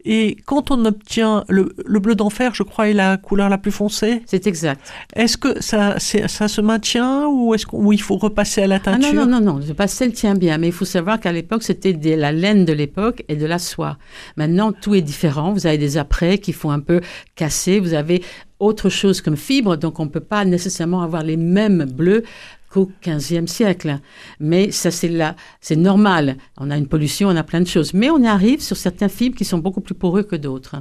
[0.03, 3.71] Et quand on obtient le, le bleu d'enfer, je crois, est la couleur la plus
[3.71, 4.21] foncée.
[4.25, 4.81] C'est exact.
[5.15, 8.75] Est-ce que ça, ça se maintient ou est-ce qu'on- ou il faut repasser à la
[8.75, 9.13] Ah teinture?
[9.13, 11.93] non, non, non, non, le pastel tient bien, mais il faut savoir qu'à l'époque, c'était
[11.93, 13.97] de la laine de l'époque et de la soie.
[14.37, 15.53] Maintenant, tout est différent.
[15.53, 17.01] Vous avez des apprêts qui font un peu
[17.35, 17.79] casser.
[17.79, 18.21] Vous avez
[18.59, 22.23] autre chose comme fibre, donc on ne peut pas nécessairement avoir les mêmes bleus
[22.69, 23.99] qu'au XVe siècle.
[24.39, 26.37] Mais ça, c'est là, c'est normal.
[26.57, 27.93] On a une pollution, on a plein de choses.
[27.93, 30.75] Mais on arrive sur certains fibres qui sont beaucoup plus poreux que d'autres.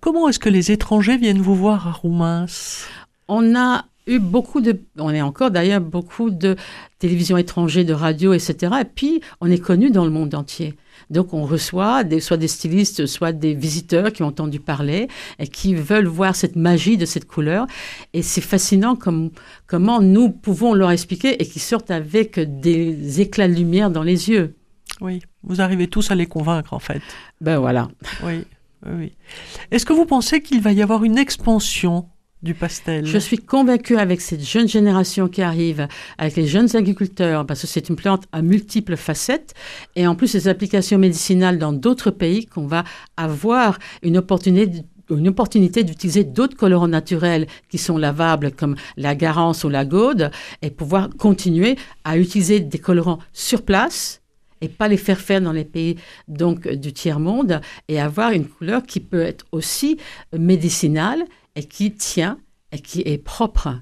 [0.00, 2.46] Comment est-ce que les étrangers viennent vous voir à Roumins
[3.28, 6.56] On a eu beaucoup de, on est encore d'ailleurs beaucoup de
[6.98, 8.72] télévisions étrangères, de radio, etc.
[8.80, 10.74] Et puis, on est connu dans le monde entier.
[11.10, 15.46] Donc, on reçoit des, soit des stylistes, soit des visiteurs qui ont entendu parler et
[15.46, 17.66] qui veulent voir cette magie de cette couleur.
[18.12, 19.30] Et c'est fascinant comme,
[19.66, 24.30] comment nous pouvons leur expliquer et qui sortent avec des éclats de lumière dans les
[24.30, 24.54] yeux.
[25.00, 27.02] Oui, vous arrivez tous à les convaincre en fait.
[27.40, 27.88] Ben voilà.
[28.24, 28.44] Oui,
[28.86, 28.92] oui.
[28.98, 29.12] oui.
[29.70, 32.06] Est-ce que vous pensez qu'il va y avoir une expansion
[32.42, 33.06] du pastel.
[33.06, 37.66] Je suis convaincue avec cette jeune génération qui arrive, avec les jeunes agriculteurs, parce que
[37.66, 39.54] c'est une plante à multiples facettes,
[39.94, 42.84] et en plus les applications médicinales dans d'autres pays, qu'on va
[43.16, 49.62] avoir une opportunité une opportunité d'utiliser d'autres colorants naturels qui sont lavables comme la garance
[49.62, 50.30] ou la gaude
[50.62, 54.20] et pouvoir continuer à utiliser des colorants sur place
[54.60, 55.96] et pas les faire faire dans les pays
[56.28, 59.98] donc du tiers monde et avoir une couleur qui peut être aussi
[60.36, 61.24] médicinale
[61.56, 62.38] et qui tient
[62.72, 63.80] et qui est propre.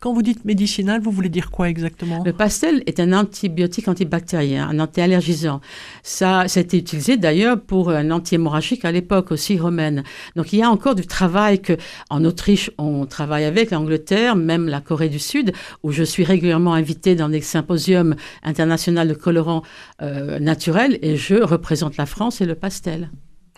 [0.00, 2.22] Quand vous dites médicinal, vous voulez dire quoi exactement?
[2.24, 5.60] Le pastel est un antibiotique antibactérien, un antiallergisant.
[6.02, 10.02] Ça, été utilisé d'ailleurs pour un anti-hémorragique à l'époque aussi romaine.
[10.36, 11.72] Donc il y a encore du travail que
[12.10, 16.74] en Autriche on travaille avec, l'Angleterre, même la Corée du Sud, où je suis régulièrement
[16.74, 19.62] invitée dans des symposiums internationaux de colorants
[20.02, 23.10] euh, naturels et je représente la France et le pastel.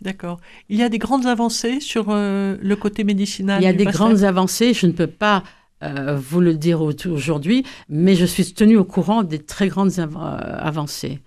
[0.03, 0.41] D'accord.
[0.69, 3.85] Il y a des grandes avancées sur euh, le côté médicinal Il y a des
[3.85, 5.43] grandes avancées, je ne peux pas
[5.83, 9.99] euh, vous le dire au- aujourd'hui, mais je suis tenue au courant des très grandes
[9.99, 11.21] av- euh, avancées.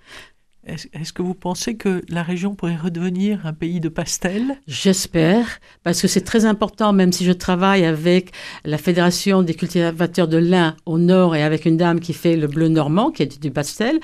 [0.68, 4.60] Est-ce est-ce que vous pensez que la région pourrait redevenir un pays de pastel?
[4.68, 8.32] J'espère, parce que c'est très important, même si je travaille avec
[8.66, 12.46] la Fédération des cultivateurs de lin au nord et avec une dame qui fait le
[12.48, 14.00] bleu normand, qui est du pastel.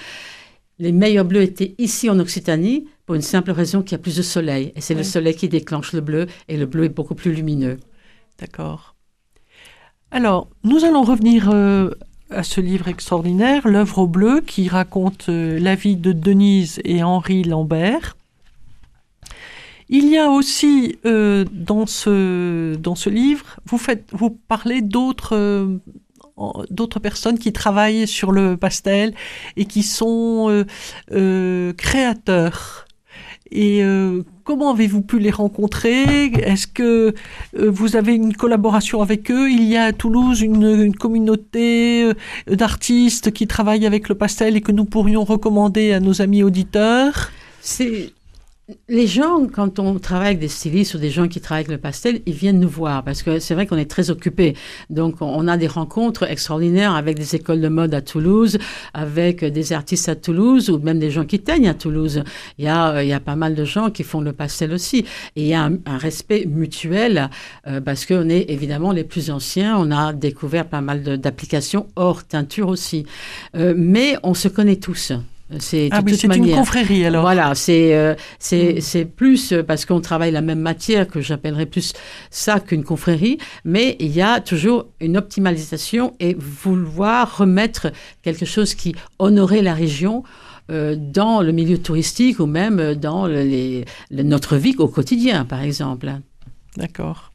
[0.80, 4.18] Les meilleurs bleus étaient ici en Occitanie pour une simple raison qu'il y a plus
[4.18, 4.74] de soleil.
[4.76, 7.78] Et c'est le soleil qui déclenche le bleu et le bleu est beaucoup plus lumineux.
[8.40, 8.96] D'accord.
[10.12, 11.92] Alors, nous allons revenir euh,
[12.30, 17.04] à ce livre extraordinaire, L'œuvre au bleu, qui raconte euh, la vie de Denise et
[17.04, 18.18] Henri Lambert.
[19.88, 25.80] Il y a aussi euh, dans, ce, dans ce livre, vous, faites, vous parlez d'autres
[26.70, 29.14] d'autres personnes qui travaillent sur le pastel
[29.56, 30.66] et qui sont euh,
[31.12, 32.86] euh, créateurs.
[33.52, 36.26] Et euh, comment avez-vous pu les rencontrer?
[36.26, 37.14] Est-ce que
[37.58, 39.50] euh, vous avez une collaboration avec eux?
[39.50, 44.58] Il y a à Toulouse une, une communauté euh, d'artistes qui travaillent avec le pastel
[44.58, 47.32] et que nous pourrions recommander à nos amis auditeurs?
[47.62, 48.14] C'est
[48.90, 51.78] les gens, quand on travaille avec des stylistes ou des gens qui travaillent avec le
[51.78, 54.56] pastel, ils viennent nous voir parce que c'est vrai qu'on est très occupés.
[54.90, 58.58] Donc, on- a des rencontres extraordinaires avec des écoles de mode à Toulouse,
[58.96, 62.24] avec des artistes à Toulouse ou même des gens qui teignent à Toulouse.
[62.58, 65.06] Il y a, il y a pas mal de gens qui font le pastel aussi.
[65.36, 67.30] Et il y a un, respect mutuel
[67.68, 69.78] euh, parce qu'on est évidemment les plus anciens.
[69.78, 73.06] On a découvert pas mal d'applications hors teinture aussi.
[73.56, 75.14] Euh, mais on se connaît tous.
[75.60, 77.22] C'est Ah oui, c'est une confrérie alors.
[77.22, 78.82] Voilà, c'est euh, c'est Mm.
[78.82, 81.94] c'est plus euh, parce qu'on travaille la même matière que j'appellerais plus
[82.32, 87.92] ça qu'une confrérie, mais il y a toujours une optimalisation et vouloir remettre
[88.24, 90.24] quelque chose qui honorait la région
[90.72, 96.12] euh, dans le milieu touristique ou même dans les, notre vie au quotidien, par exemple.
[96.76, 97.32] D'accord.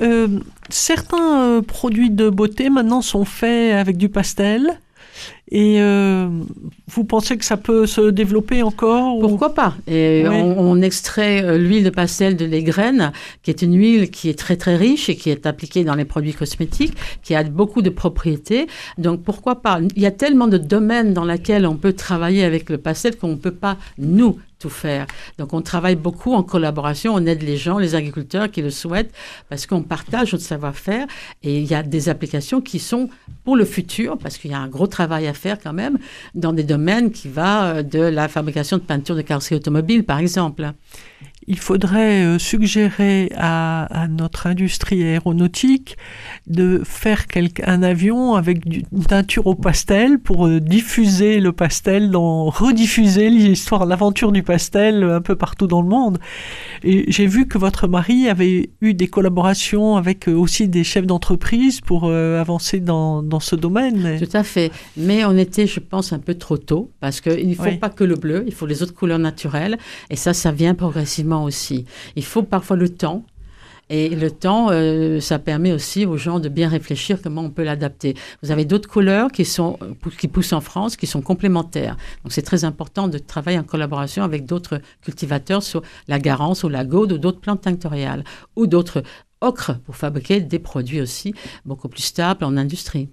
[0.00, 0.40] Euh,
[0.70, 4.78] certains produits de beauté maintenant sont faits avec du pastel.
[5.50, 6.28] Et euh,
[6.88, 9.74] vous pensez que ça peut se développer encore ou- Pourquoi pas?
[9.86, 10.34] Et Oui.
[10.34, 14.28] on, on extrait euh, l'huile de pastel de les graines, qui est une huile qui
[14.30, 17.82] est très très riche et qui est appliquée dans les produits cosmétiques, qui a beaucoup
[17.82, 18.66] de propriétés.
[18.98, 19.80] Donc pourquoi pas?
[19.96, 23.28] Il y a tellement de domaines dans lesquels on peut travailler avec le pastel qu'on
[23.28, 24.38] ne peut pas nous
[24.68, 25.06] faire.
[25.38, 29.12] Donc on travaille beaucoup en collaboration, on aide les gens, les agriculteurs qui le souhaitent,
[29.48, 31.06] parce qu'on partage notre savoir-faire
[31.42, 33.08] et il y a des applications qui sont
[33.44, 35.98] pour le futur, parce qu'il y a un gros travail à faire quand même
[36.34, 40.18] dans des domaines qui va euh, de la fabrication de peinture de carrosserie automobile, par
[40.18, 40.72] exemple.
[41.46, 45.96] Il faudrait euh, suggérer à, à notre industrie aéronautique
[46.46, 52.10] de faire quelque, un avion avec une teinture au pastel pour euh, diffuser le pastel,
[52.10, 56.18] dans, rediffuser l'histoire, l'aventure du pastel un peu partout dans le monde.
[56.82, 61.06] Et j'ai vu que votre mari avait eu des collaborations avec euh, aussi des chefs
[61.06, 64.18] d'entreprise pour avancer dans, dans ce domaine.
[64.18, 64.70] Tout à fait.
[64.96, 67.76] Mais on était, je pense, un peu trop tôt, parce qu'il ne faut Oui.
[67.78, 69.78] pas que le bleu, il faut les autres couleurs naturelles.
[70.10, 71.86] Et ça, ça vient progressivement aussi.
[72.16, 73.24] Il faut parfois le temps.
[73.90, 77.64] Et le temps, euh, ça permet aussi aux gens de bien réfléchir comment on peut
[77.64, 78.14] l'adapter.
[78.42, 81.98] Vous avez d'autres couleurs qui, sont, euh, qui poussent en France, qui sont complémentaires.
[82.24, 86.70] Donc c'est très important de travailler en collaboration avec d'autres cultivateurs sur la garance ou
[86.70, 88.24] la gaude ou d'autres plantes tinctoriales
[88.56, 89.02] ou d'autres
[89.42, 91.34] ocres pour fabriquer des produits aussi
[91.66, 93.10] beaucoup plus stables en industrie.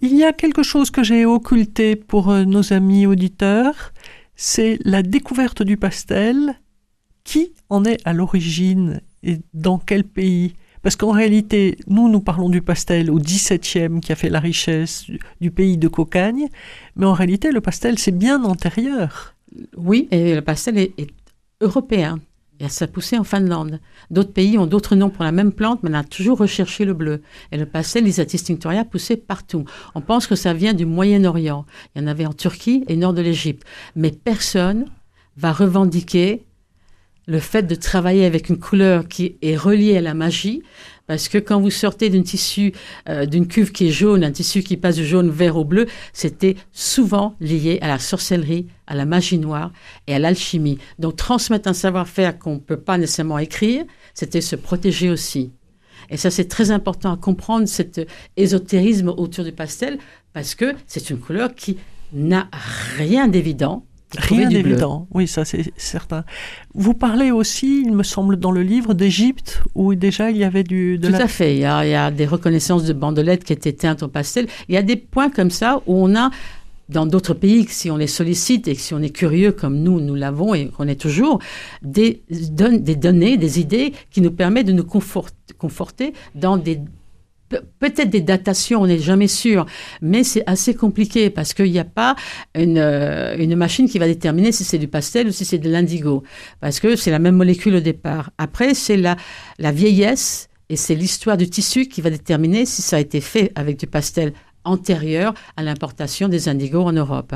[0.00, 3.92] Il y a quelque chose que j'ai occulté pour euh, nos amis auditeurs,
[4.36, 6.60] c'est la découverte du pastel.
[7.28, 10.54] Qui en est à l'origine et dans quel pays?
[10.80, 15.04] Parce qu'en réalité, nous, nous parlons du pastel au XVIIe qui a fait la richesse
[15.38, 16.48] du- pays de Cocagne,
[16.96, 19.34] mais en réalité, le pastel, c'est bien antérieur.
[19.76, 20.94] Oui, et le pastel est,
[21.60, 22.18] européen.
[22.60, 23.78] Et ça poussait en Finlande.
[24.10, 26.94] D'autres pays ont d'autres noms pour la même plante, mais on a toujours recherché le
[26.94, 27.20] bleu.
[27.52, 29.66] Et le pastel, tinctoria, poussait partout.
[29.94, 31.66] On pense que ça vient du Moyen-Orient.
[31.94, 33.64] Il y en avait en Turquie et nord de l'Égypte.
[33.96, 34.86] Mais personne
[35.36, 36.46] va revendiquer
[37.28, 40.62] le fait de travailler avec une couleur qui est reliée à la magie,
[41.06, 42.72] parce que quand vous sortez d'un tissu,
[43.08, 45.86] euh, d'une cuve qui est jaune, un tissu qui passe du jaune vert au bleu,
[46.14, 49.72] c'était souvent lié à la sorcellerie, à la magie noire
[50.06, 50.78] et à l'alchimie.
[50.98, 55.52] Donc transmettre un savoir-faire qu'on ne peut pas nécessairement écrire, c'était se protéger aussi.
[56.10, 58.00] Et ça, c'est très important à comprendre, cet
[58.38, 59.98] ésotérisme autour du pastel,
[60.32, 61.76] parce que c'est une couleur qui
[62.14, 62.48] n'a
[62.96, 63.84] rien d'évident.
[64.16, 66.24] Rien d'évident, oui, ça c'est certain.
[66.74, 70.64] Vous parlez aussi, il me semble, dans le livre d'Égypte, où déjà il y avait
[70.64, 71.54] du, de Tout la à fait.
[71.56, 74.46] Il y, a, il y a des reconnaissances de bandelettes qui étaient teintes au pastel.
[74.68, 76.30] Il y a des points comme ça où on a,
[76.88, 80.00] dans d'autres pays, si on les sollicite et que si on est curieux comme nous,
[80.00, 81.38] nous l'avons et qu'on est toujours,
[81.82, 85.28] des, don- des données, des idées qui nous permettent de nous confort-
[85.58, 86.80] conforter dans des
[87.48, 89.66] pe- Peut-être des datations, on n'est jamais sûr,
[90.02, 92.16] mais c'est assez compliqué parce qu'il n'y a pas
[92.54, 95.70] une, euh, une machine qui va déterminer si c'est du pastel ou si c'est de
[95.70, 96.22] l'indigo,
[96.60, 98.30] parce que c'est la même molécule au départ.
[98.38, 99.16] Après, c'est la,
[99.58, 103.52] la vieillesse et c'est l'histoire du tissu qui va déterminer si ça a été fait
[103.54, 104.32] avec du pastel
[104.64, 107.34] antérieur à l'importation des indigos en Europe.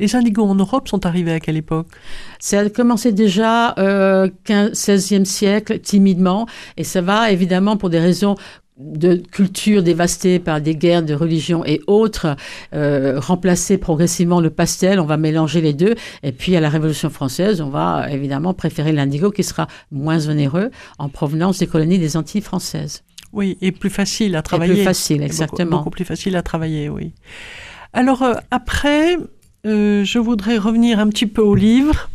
[0.00, 1.86] Les indigos en Europe sont arrivés à quelle époque?
[2.40, 8.00] Ça a commencé déjà euh, 15, 16e siècle, timidement, et ça va évidemment pour des
[8.00, 8.34] raisons
[8.78, 12.36] de culture dévastée par des guerres de religion et autres,
[12.74, 17.10] euh, remplacer progressivement le pastel, on va mélanger les deux, et puis à la Révolution
[17.10, 22.16] française, on va évidemment préférer l'indigo qui sera moins onéreux en provenance des colonies des
[22.16, 23.02] Antilles françaises.
[23.32, 24.74] Oui, et plus facile à travailler.
[24.74, 25.78] plus facile, beaucoup- exactement.
[25.78, 27.12] Beaucoup, plus facile à travailler, oui.
[27.92, 29.16] Alors euh, après,
[29.66, 32.10] euh, je voudrais revenir un petit peu au livre,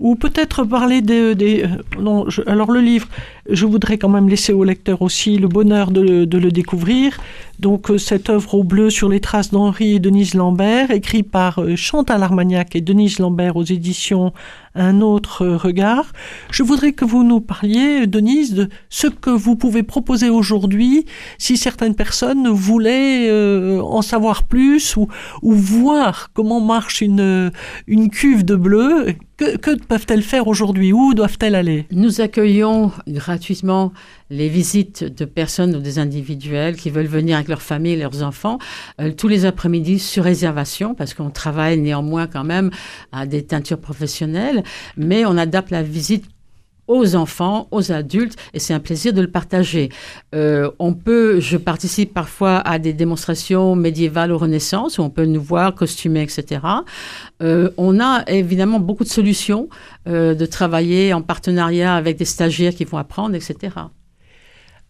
[0.00, 1.62] ou peut-être parler des...
[1.62, 1.68] euh,
[2.00, 3.06] non, alors le livre,
[3.48, 7.18] je voudrais quand même laisser au lecteur aussi le bonheur de, le- découvrir.
[7.58, 11.60] Donc euh, cette œuvre au bleu sur les traces d'Henri et Denise Lambert, écrit par
[11.60, 14.32] euh, Chantal Armagnac et Denise Lambert aux éditions
[14.80, 16.10] Un autre regard.
[16.50, 21.04] Je voudrais que vous nous parliez, Denise, de ce que vous pouvez proposer aujourd'hui
[21.36, 25.06] si certaines personnes voulaient euh, en savoir plus ou,
[25.42, 27.52] voir comment marche une,
[27.88, 29.12] une cuve de bleu.
[29.36, 30.94] Que, que peuvent-elles faire aujourd'hui?
[30.94, 31.86] Où doivent-elles aller?
[31.90, 33.92] Nous accueillons gratuitement
[34.30, 38.22] les visites de personnes ou des individuels qui veulent venir avec leur famille et leurs
[38.22, 38.58] enfants
[39.00, 42.70] euh, tous les après-midi sur réservation parce qu'on travaille néanmoins quand même
[43.12, 44.62] à des teintures professionnelles,
[44.96, 46.24] mais on adapte la visite
[46.90, 49.90] aux enfants, aux adultes, et c'est un plaisir de le partager.
[50.34, 55.24] Euh, on peut, je participe parfois à des démonstrations médiévales ou Renaissance où on peut
[55.24, 56.60] nous voir costumés, etc.
[57.42, 59.68] Euh, on a évidemment beaucoup de solutions
[60.08, 63.72] euh, de travailler en partenariat avec des stagiaires qui vont apprendre, etc.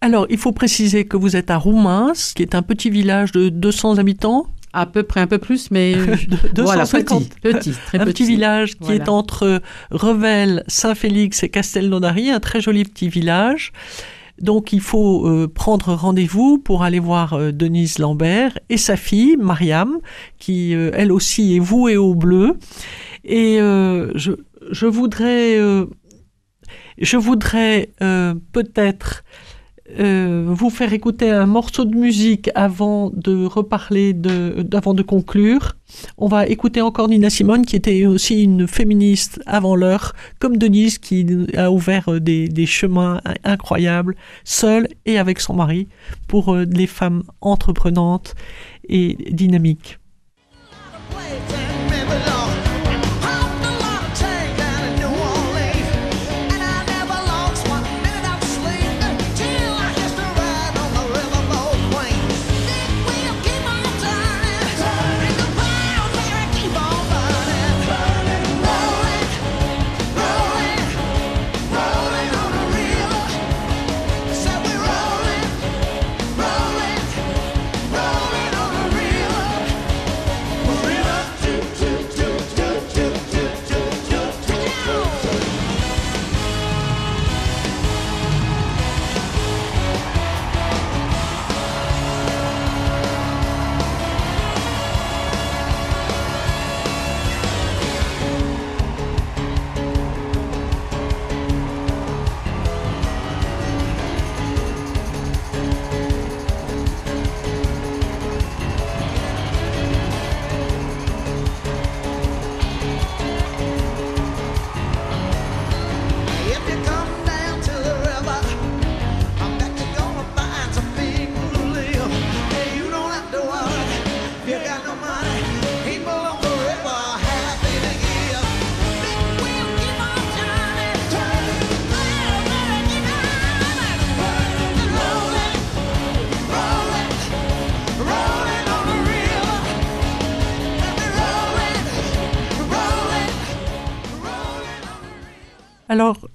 [0.01, 3.51] Alors, il faut préciser que vous êtes à Roumains, qui est un petit village de
[3.51, 4.47] 200 habitants.
[4.73, 5.95] À peu près un peu plus, mais
[6.57, 7.29] voilà, 250.
[7.29, 8.13] petit, petit, très un petit.
[8.13, 9.61] petit village qui est entre
[9.91, 13.73] Revel, Saint-Félix et Castelnaudary, un très joli petit village.
[14.41, 19.37] Donc il faut euh, prendre rendez-vous pour aller voir euh, Denise Lambert et sa fille
[19.37, 19.99] Mariam,
[20.39, 22.57] qui euh, elle aussi est vouée au bleu.
[23.25, 24.33] Et euh, je,
[24.71, 25.87] je voudrais, euh,
[26.99, 29.25] je voudrais euh, peut-être
[29.99, 35.77] euh, vous faire écouter un morceau de musique avant de reparler, de, avant de conclure.
[36.19, 40.99] On va écouter encore Nina Simone, qui était aussi une féministe avant l'heure, comme Denise,
[40.99, 41.27] qui
[41.57, 44.15] a ouvert euh, des, des chemins incroyables,
[44.45, 45.89] seule et avec son mari,
[46.29, 48.35] pour euh, les femmes entreprenantes
[48.89, 49.99] et dynamiques.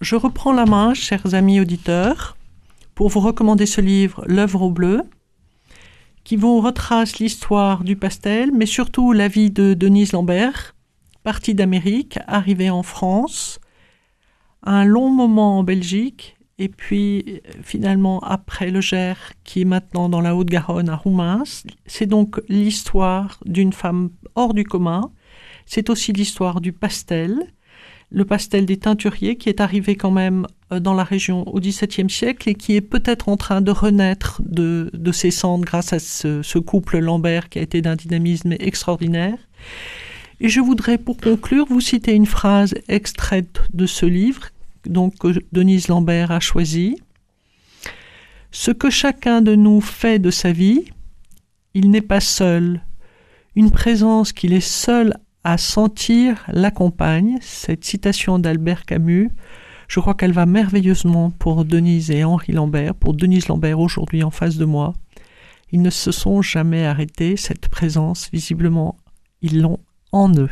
[0.06, 2.38] Je reprends la main, chers amis auditeurs,
[2.94, 5.02] pour vous recommander ce livre, L'œuvre au bleu,
[6.24, 10.76] qui vous retrace l'histoire du pastel, mais surtout la vie de Denise Lambert,
[11.24, 13.60] partie d'Amérique, arrivée en France,
[14.62, 20.22] un long moment en Belgique, et puis finalement après le Gers, qui est maintenant dans
[20.22, 21.44] la Haute-Garonne à Roumains.
[21.88, 25.12] C'est donc l'histoire d'une femme hors du commun.
[25.66, 27.55] C'est aussi l'histoire du pastel
[28.16, 32.10] le pastel des teinturiers qui est arrivé quand même euh, dans la région au XVIIe
[32.10, 36.00] siècle et qui est peut-être en train de renaître de, de ses cendres grâce à
[36.00, 39.38] ce, couple Lambert qui a été d'un dynamisme extraordinaire.
[40.40, 44.48] Et je voudrais pour conclure vous citer une phrase extraite de ce livre
[44.86, 46.96] donc que Denise Lambert a choisi.
[48.52, 50.86] Ce que chacun de nous fait de sa vie,
[51.74, 52.82] il n'est pas seul.
[53.56, 57.38] Une présence qu'il est seul à sentir l'accompagne.
[57.40, 59.30] Cette citation d'Albert Camus,
[59.88, 64.32] je crois qu'elle va merveilleusement pour Denise et Henri Lambert, pour Denise Lambert aujourd'hui en
[64.32, 64.94] face de moi.
[65.72, 68.98] Ils ne se sont jamais arrêtés, cette présence, visiblement,
[69.42, 69.80] ils l'ont
[70.12, 70.50] en eux.